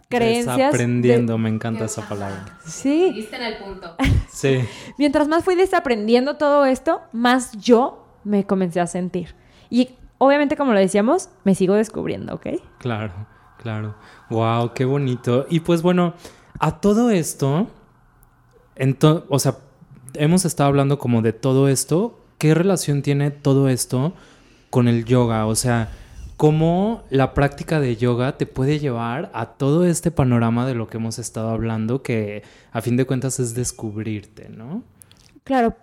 [0.10, 0.58] creencias.
[0.58, 2.58] Desaprendiendo, me encanta esa palabra.
[2.66, 3.12] Sí.
[3.14, 3.96] Viste en el punto.
[4.32, 4.60] Sí.
[4.98, 9.36] Mientras más fui desaprendiendo todo esto, más yo me comencé a sentir.
[9.70, 12.48] Y obviamente, como lo decíamos, me sigo descubriendo, ¿ok?
[12.80, 13.14] Claro,
[13.62, 13.96] claro.
[14.30, 15.46] Wow, qué bonito.
[15.50, 16.14] Y pues bueno,
[16.60, 17.68] a todo esto,
[19.30, 19.58] o sea,
[20.14, 22.20] hemos estado hablando como de todo esto.
[22.38, 24.14] ¿Qué relación tiene todo esto
[24.70, 25.46] con el yoga?
[25.46, 25.90] O sea,
[26.38, 30.98] ¿cómo la práctica de yoga te puede llevar a todo este panorama de lo que
[30.98, 34.84] hemos estado hablando, que a fin de cuentas es descubrirte, ¿no?
[35.44, 35.76] Claro,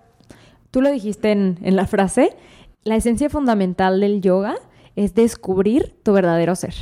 [0.71, 2.37] tú lo dijiste en, en la frase,
[2.85, 4.57] la esencia fundamental del yoga
[4.97, 6.75] es descubrir tu verdadero ser.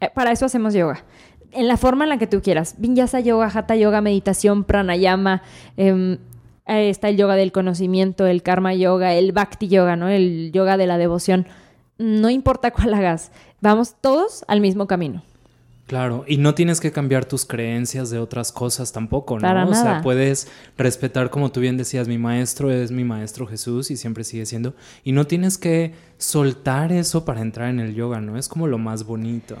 [0.00, 1.04] Eh, para eso hacemos yoga.
[1.52, 2.74] En la forma en la que tú quieras.
[2.78, 5.42] Vinyasa yoga, hatha yoga, meditación, pranayama.
[5.76, 6.18] em,
[6.66, 10.08] está el yoga del conocimiento, el karma yoga, el bhakti yoga, ¿no?
[10.08, 11.46] El yoga de la devoción.
[11.96, 13.32] No importa cuál hagas.
[13.60, 15.22] Vamos todos al mismo camino.
[15.88, 19.40] Claro, y no tienes que cambiar tus creencias de otras cosas tampoco, ¿no?
[19.40, 23.90] Para o sea, puedes respetar, como tú bien decías, mi maestro es mi maestro Jesús
[23.90, 24.74] y siempre sigue siendo.
[25.02, 28.36] Y no tienes que soltar eso para entrar en el yoga, ¿no?
[28.36, 29.56] Es como lo más bonito.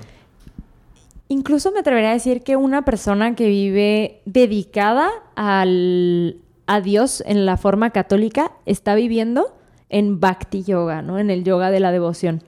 [1.28, 7.46] Incluso me atrevería a decir que una persona que vive dedicada al, a Dios en
[7.46, 9.56] la forma católica está viviendo
[9.88, 11.18] en Bhakti Yoga, ¿no?
[11.18, 12.42] En el yoga de la devoción.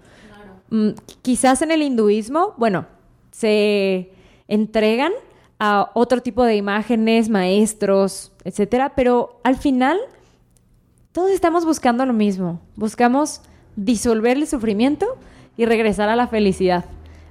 [0.69, 0.91] Mm,
[1.23, 3.00] quizás en el hinduismo, bueno,
[3.31, 4.11] se
[4.49, 5.13] entregan
[5.59, 9.99] a otro tipo de imágenes, maestros, etcétera, pero al final
[11.13, 12.61] todos estamos buscando lo mismo.
[12.77, 13.43] Buscamos
[13.77, 15.07] disolver el sufrimiento
[15.57, 16.87] y regresar a la felicidad.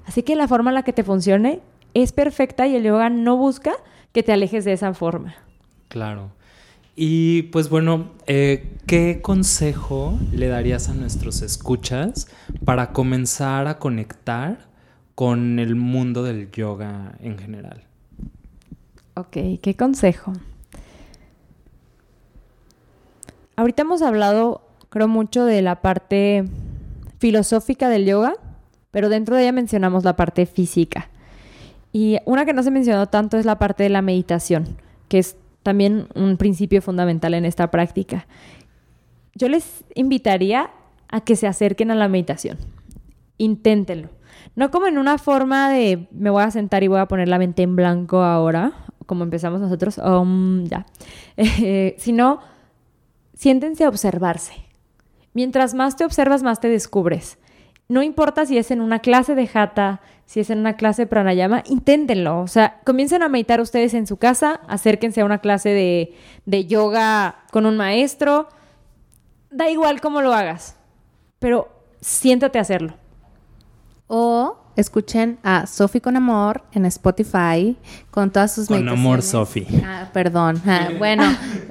[0.06, 1.62] Así que la forma en la que te funcione
[1.94, 3.74] es perfecta y el yoga no busca
[4.12, 5.36] que te alejes de esa forma.
[5.88, 6.32] Claro.
[6.96, 12.28] Y pues bueno, eh, ¿qué consejo le darías a nuestros escuchas
[12.66, 14.69] para comenzar a conectar
[15.20, 17.84] con el mundo del yoga en general?
[19.16, 20.32] Ok, ¿qué consejo?
[23.58, 26.46] Ahorita hemos hablado, creo, mucho de la parte
[27.18, 28.36] filosófica del yoga,
[28.92, 31.10] pero dentro de ella mencionamos la parte física.
[31.92, 34.78] Y una que no se mencionó tanto es la parte de la meditación,
[35.10, 38.26] que es también un principio fundamental en esta práctica.
[39.36, 40.70] Yo les invitaría
[41.10, 42.58] a que se acerquen a la meditación.
[43.38, 44.18] Inténtenlo.
[44.56, 47.38] No como en una forma de me voy a sentar y voy a poner la
[47.38, 48.74] mente en blanco ahora,
[49.06, 50.86] como empezamos nosotros, um, ya.
[51.98, 52.40] Sino
[53.34, 54.54] siéntense a observarse.
[55.34, 57.38] Mientras más te observas, más te descubres.
[57.88, 61.08] No importa si es en una clase de hatha, si es en una clase de
[61.08, 62.42] pranayama, inténtenlo.
[62.42, 66.14] O sea, comiencen a meditar ustedes en su casa, acérquense a una clase de,
[66.46, 68.48] de yoga con un maestro.
[69.50, 70.78] Da igual cómo lo hagas,
[71.40, 71.68] pero
[72.00, 72.99] siéntate a hacerlo.
[74.12, 77.78] O escuchen a Sofi con Amor en Spotify
[78.10, 79.68] con todas sus Con amor, Sofi.
[79.86, 80.60] Ah, perdón.
[80.66, 81.24] Ah, bueno,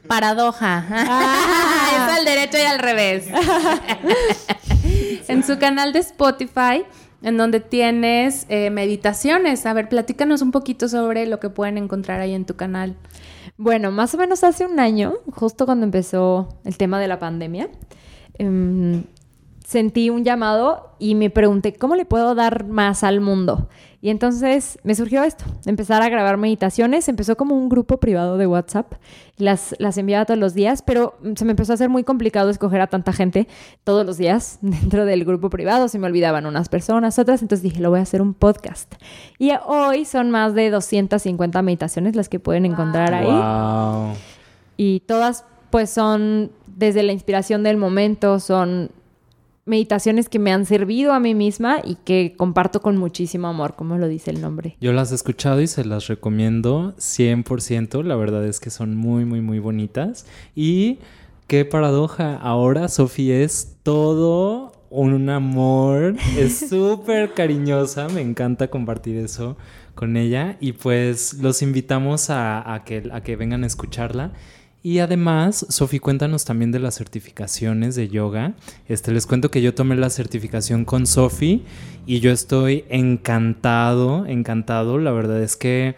[0.07, 0.87] paradoja.
[0.89, 3.27] es al derecho y al revés.
[5.29, 6.85] en su canal de Spotify,
[7.23, 9.67] en donde tienes eh, meditaciones.
[9.67, 12.95] A ver, platícanos un poquito sobre lo que pueden encontrar ahí en tu canal.
[13.57, 17.69] Bueno, más o menos hace un año, justo cuando empezó el tema de la pandemia,
[18.35, 19.03] em,
[19.69, 23.69] sentí un llamado y me pregunté, ¿cómo le puedo dar más al mundo?
[24.01, 27.07] Y entonces me surgió esto, empezar a grabar meditaciones.
[27.07, 28.95] Empezó como un grupo privado de WhatsApp.
[29.37, 32.81] Las, las enviaba todos los días, pero se me empezó a hacer muy complicado escoger
[32.81, 33.47] a tanta gente
[33.85, 35.89] todos los días dentro del grupo privado.
[35.89, 37.43] Se me olvidaban unas personas, otras.
[37.43, 38.95] Entonces dije, lo voy a hacer un podcast.
[39.39, 43.27] Y hoy son más de 250 meditaciones las que pueden encontrar ahí.
[43.27, 44.15] Wow.
[44.79, 48.93] Y todas pues son desde la inspiración del momento, son
[49.69, 53.99] meditaciones que me han servido a mí misma y que comparto con muchísimo amor, como
[53.99, 54.77] lo dice el nombre.
[54.81, 58.03] Yo las he escuchado y se las recomiendo 100%.
[58.03, 60.27] La verdad es que son muy, muy, muy bonitas.
[60.55, 60.99] Y
[61.47, 62.37] qué paradoja.
[62.37, 66.17] Ahora Sofía es todo un amor.
[66.37, 68.09] Es súper cariñosa.
[68.09, 69.57] Me encanta compartir eso
[69.95, 70.57] con ella.
[70.61, 74.33] Y pues los invitamos a, a que, a que vengan a escucharla.
[74.83, 78.55] Y además, Sofi, cuéntanos también de las certificaciones de yoga.
[78.87, 81.65] Este, les cuento que yo tomé la certificación con Sofi
[82.07, 84.99] y yo estoy encantado, encantado.
[84.99, 85.97] La verdad es que,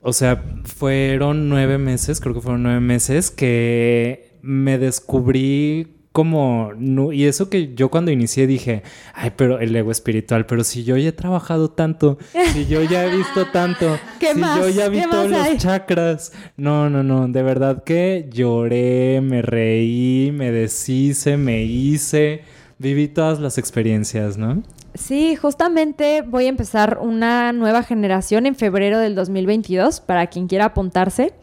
[0.00, 7.12] o sea, fueron nueve meses, creo que fueron nueve meses que me descubrí como, no-
[7.12, 10.96] y eso que yo cuando inicié dije, ay, pero el ego espiritual, pero si yo
[10.96, 12.16] ya he trabajado tanto,
[12.54, 14.58] si yo ya he visto tanto, ¿Qué si más?
[14.58, 15.58] yo ya vi ¿Qué todos más los hay?
[15.58, 16.32] chakras.
[16.56, 22.40] No, no, no, de verdad que lloré, me reí, me deshice, me hice,
[22.78, 24.62] viví todas las experiencias, ¿no?
[24.94, 30.64] Sí, justamente voy a empezar una nueva generación en febrero del 2022 para quien quiera
[30.64, 31.34] apuntarse.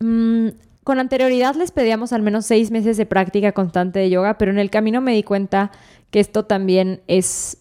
[0.00, 0.48] Mm,
[0.86, 4.60] con anterioridad les pedíamos al menos seis meses de práctica constante de yoga, pero en
[4.60, 5.72] el camino me di cuenta
[6.12, 7.58] que esto también es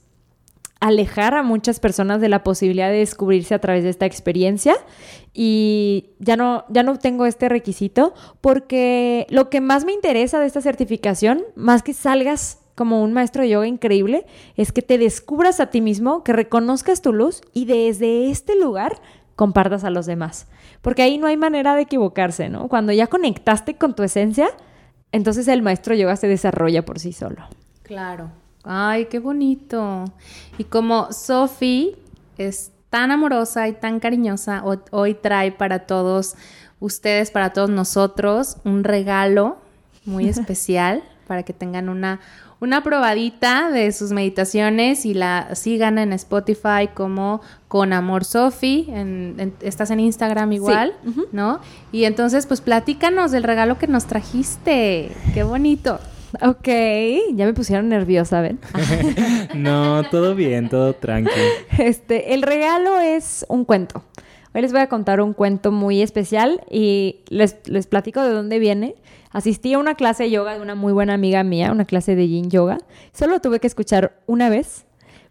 [0.80, 4.76] alejar a muchas personas de la posibilidad de descubrirse a través de esta experiencia
[5.34, 10.46] y ya no, ya no tengo este requisito porque lo que más me interesa de
[10.46, 15.60] esta certificación, más que salgas como un maestro de yoga increíble, es que te descubras
[15.60, 19.02] a ti mismo, que reconozcas tu luz y desde este lugar
[19.36, 20.48] compartas a los demás.
[20.86, 22.68] Porque ahí no hay manera de equivocarse, ¿no?
[22.68, 24.50] Cuando ya conectaste con tu esencia,
[25.12, 27.38] entonces el maestro yoga se desarrolla por sí solo.
[27.82, 28.30] Claro.
[28.64, 30.06] Ay, qué bonito.
[30.60, 31.96] Y como Sophie
[32.38, 36.36] es tan amorosa y tan cariñosa, hoy trae para todos
[36.80, 39.58] ustedes, para todos nosotros, un regalo
[40.06, 42.20] muy especial para que tengan una,
[42.66, 48.88] una probadita de sus meditaciones y la sigan en Spotify como con amor Sofi,
[49.62, 50.94] estás en Instagram igual,
[51.32, 51.60] ¿no?
[51.92, 56.00] Y entonces pues platícanos del regalo que nos trajiste, qué bonito.
[56.42, 56.68] Ok,
[57.34, 58.60] ya me pusieron nerviosa, ¿ven?
[59.54, 61.46] no, todo bien, todo tranquilo.
[61.78, 64.04] Este, el regalo es un cuento.
[64.56, 68.58] Hoy les voy a contar un cuento muy especial y les, les platico de dónde
[68.58, 68.96] viene.
[69.36, 72.26] Asistí a una clase de yoga de una muy buena amiga mía, una clase de
[72.26, 72.78] yin yoga.
[73.12, 74.86] Solo tuve que escuchar una vez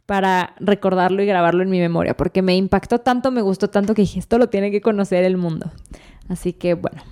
[0.05, 4.03] para recordarlo y grabarlo en mi memoria, porque me impactó tanto, me gustó tanto que
[4.03, 5.73] dije, esto lo tiene que conocer el mundo.
[6.29, 7.03] Así que bueno.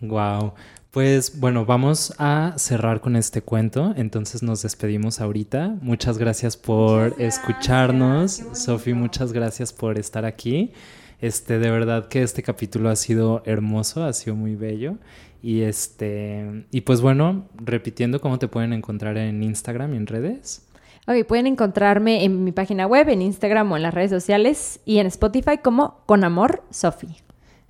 [0.00, 0.54] Wow.
[0.90, 5.76] Pues bueno, vamos a cerrar con este cuento, entonces nos despedimos ahorita.
[5.80, 8.42] Muchas gracias por escucharnos.
[8.52, 10.72] Sofi, muchas gracias por estar aquí.
[11.20, 14.96] Este, de verdad que este capítulo ha sido hermoso, ha sido muy bello.
[15.42, 20.66] Y este, y pues bueno, repitiendo cómo te pueden encontrar en Instagram y en redes.
[21.06, 24.98] Ok, pueden encontrarme en mi página web, en Instagram o en las redes sociales y
[24.98, 27.08] en Spotify como Con Amor Sofi.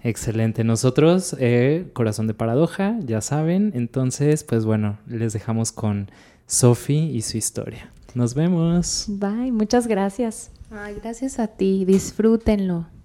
[0.02, 0.64] Excelente.
[0.64, 3.72] Nosotros, eh, Corazón de Paradoja, ya saben.
[3.74, 6.10] Entonces, pues bueno, les dejamos con
[6.46, 7.92] Sofi y su historia.
[8.14, 9.04] Nos vemos.
[9.08, 10.50] Bye, muchas gracias.
[10.70, 11.84] Ay, gracias a ti.
[11.84, 12.95] Disfrútenlo.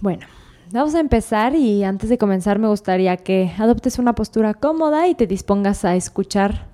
[0.00, 0.26] Bueno.
[0.70, 5.14] Vamos a empezar y antes de comenzar me gustaría que adoptes una postura cómoda y
[5.14, 6.66] te dispongas a escuchar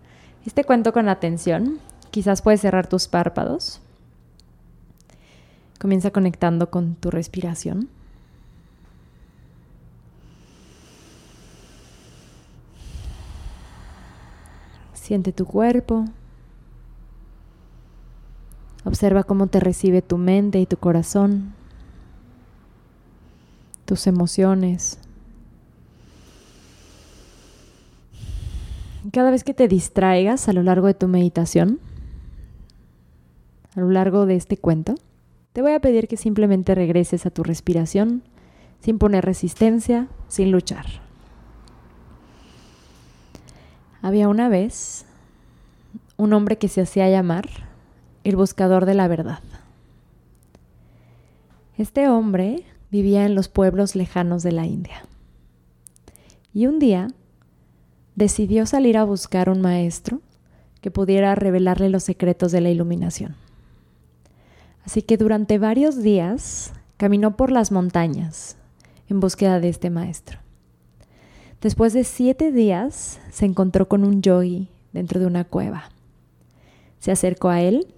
[0.44, 1.78] este cuento con atención.
[2.10, 3.80] Quizás puedes cerrar tus párpados.
[5.78, 7.88] Comienza conectando con tu respiración.
[14.92, 16.06] Siente tu cuerpo.
[18.84, 21.54] Observa cómo te recibe tu mente y tu corazón
[23.84, 24.98] tus emociones.
[29.12, 31.78] Cada vez que te distraigas a lo largo de tu meditación,
[33.76, 34.94] a lo largo de este cuento,
[35.52, 38.22] te voy a pedir que simplemente regreses a tu respiración
[38.80, 40.86] sin poner resistencia, sin luchar.
[44.02, 45.06] Había una vez
[46.16, 47.48] un hombre que se hacía llamar
[48.24, 49.40] el buscador de la verdad.
[51.76, 52.64] Este hombre
[52.94, 55.04] vivía en los pueblos lejanos de la India.
[56.52, 57.08] Y un día
[58.14, 60.20] decidió salir a buscar un maestro
[60.80, 63.34] que pudiera revelarle los secretos de la iluminación.
[64.84, 68.56] Así que durante varios días caminó por las montañas
[69.08, 70.38] en búsqueda de este maestro.
[71.60, 75.90] Después de siete días se encontró con un yogi dentro de una cueva.
[77.00, 77.88] Se acercó a él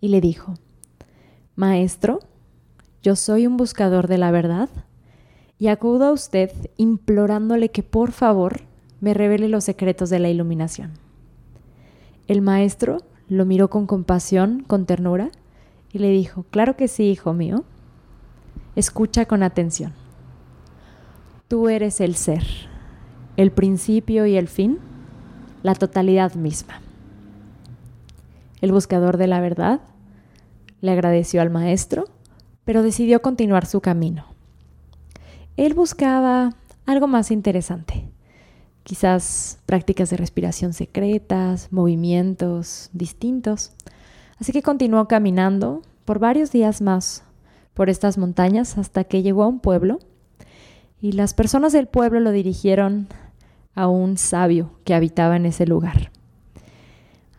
[0.00, 0.54] y le dijo,
[1.56, 2.20] Maestro,
[3.02, 4.68] yo soy un buscador de la verdad
[5.58, 8.62] y acudo a usted implorándole que por favor
[9.00, 10.92] me revele los secretos de la iluminación.
[12.28, 12.98] El maestro
[13.28, 15.30] lo miró con compasión, con ternura,
[15.92, 17.64] y le dijo, claro que sí, hijo mío,
[18.76, 19.92] escucha con atención.
[21.48, 22.44] Tú eres el ser,
[23.36, 24.78] el principio y el fin,
[25.62, 26.80] la totalidad misma.
[28.60, 29.80] El buscador de la verdad
[30.80, 32.04] le agradeció al maestro
[32.70, 34.26] pero decidió continuar su camino.
[35.56, 36.54] Él buscaba
[36.86, 38.08] algo más interesante,
[38.84, 43.72] quizás prácticas de respiración secretas, movimientos distintos.
[44.38, 47.24] Así que continuó caminando por varios días más
[47.74, 49.98] por estas montañas hasta que llegó a un pueblo
[51.02, 53.08] y las personas del pueblo lo dirigieron
[53.74, 56.12] a un sabio que habitaba en ese lugar.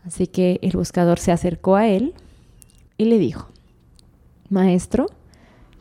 [0.04, 2.16] Así que el buscador se acercó a él
[2.98, 3.48] y le dijo,
[4.50, 5.08] Maestro,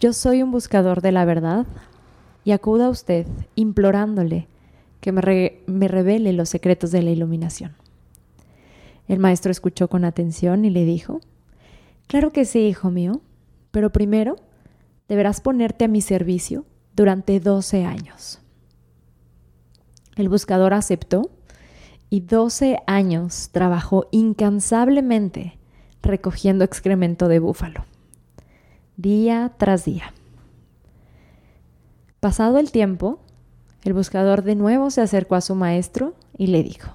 [0.00, 1.66] yo soy un buscador de la verdad
[2.42, 4.48] y acudo a usted implorándole
[5.00, 5.20] que me,
[5.88, 7.76] revele los secretos de la iluminación.
[9.08, 11.20] El maestro escuchó con atención y le dijo,
[12.06, 13.20] Claro que sí, hijo mío,
[13.70, 14.36] pero primero
[15.06, 16.64] deberás ponerte a mi servicio
[16.96, 18.40] durante 12 años.
[20.16, 21.30] El buscador aceptó
[22.08, 25.58] y 12 años trabajó incansablemente
[26.02, 27.84] recogiendo excremento de búfalo,
[29.00, 30.12] día tras día.
[32.20, 33.18] Pasado el tiempo,
[33.82, 36.94] el buscador de nuevo se acercó a su maestro y le dijo,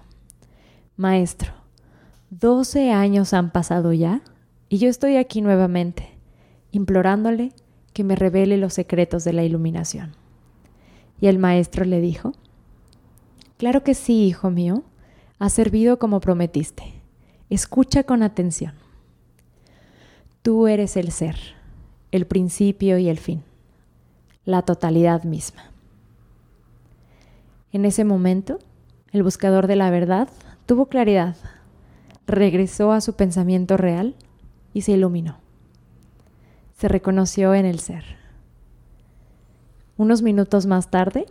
[0.97, 1.51] Maestro,
[2.29, 4.21] 12 años han pasado ya
[4.69, 6.09] y yo estoy aquí nuevamente,
[6.71, 7.53] implorándole
[7.93, 10.15] que me revele los secretos de la iluminación.
[11.19, 12.33] Y el maestro le dijo,
[13.57, 14.83] Claro que sí, hijo mío,
[15.39, 16.83] has servido como prometiste.
[17.49, 18.73] Escucha con atención.
[20.41, 21.54] Tú eres el ser,
[22.15, 23.43] el principio y el fin,
[24.45, 25.71] la totalidad misma.
[27.71, 28.59] En ese momento,
[29.11, 30.29] el buscador de la verdad
[30.65, 31.35] tuvo claridad,
[32.25, 34.15] regresó a su pensamiento real
[34.73, 35.37] y se iluminó.
[36.77, 38.03] Se reconoció en el ser.
[39.97, 41.25] Unos minutos más tarde,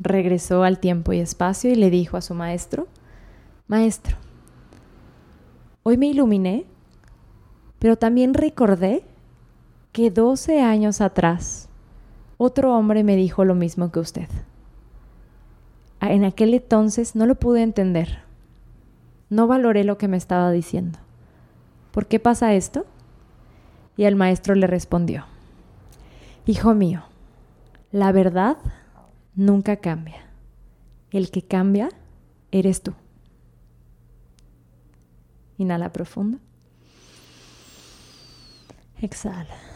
[0.00, 2.86] regresó al tiempo y espacio y le dijo a su maestro,
[3.66, 4.16] Maestro,
[5.82, 6.66] hoy me iluminé,
[7.78, 9.04] pero también recordé
[9.94, 11.68] que 12 años atrás
[12.36, 14.28] otro hombre me dijo lo mismo que usted.
[16.00, 18.18] En aquel entonces no lo pude entender.
[19.30, 20.98] No valoré lo que me estaba diciendo.
[21.92, 22.86] ¿Por qué pasa esto?
[23.96, 25.26] Y el maestro le respondió,
[26.44, 27.04] Hijo mío,
[27.92, 28.56] la verdad
[29.36, 30.26] nunca cambia.
[31.12, 31.88] El que cambia
[32.50, 32.94] eres tú.
[35.56, 36.38] Inhala profundo.
[39.00, 39.73] Exhala.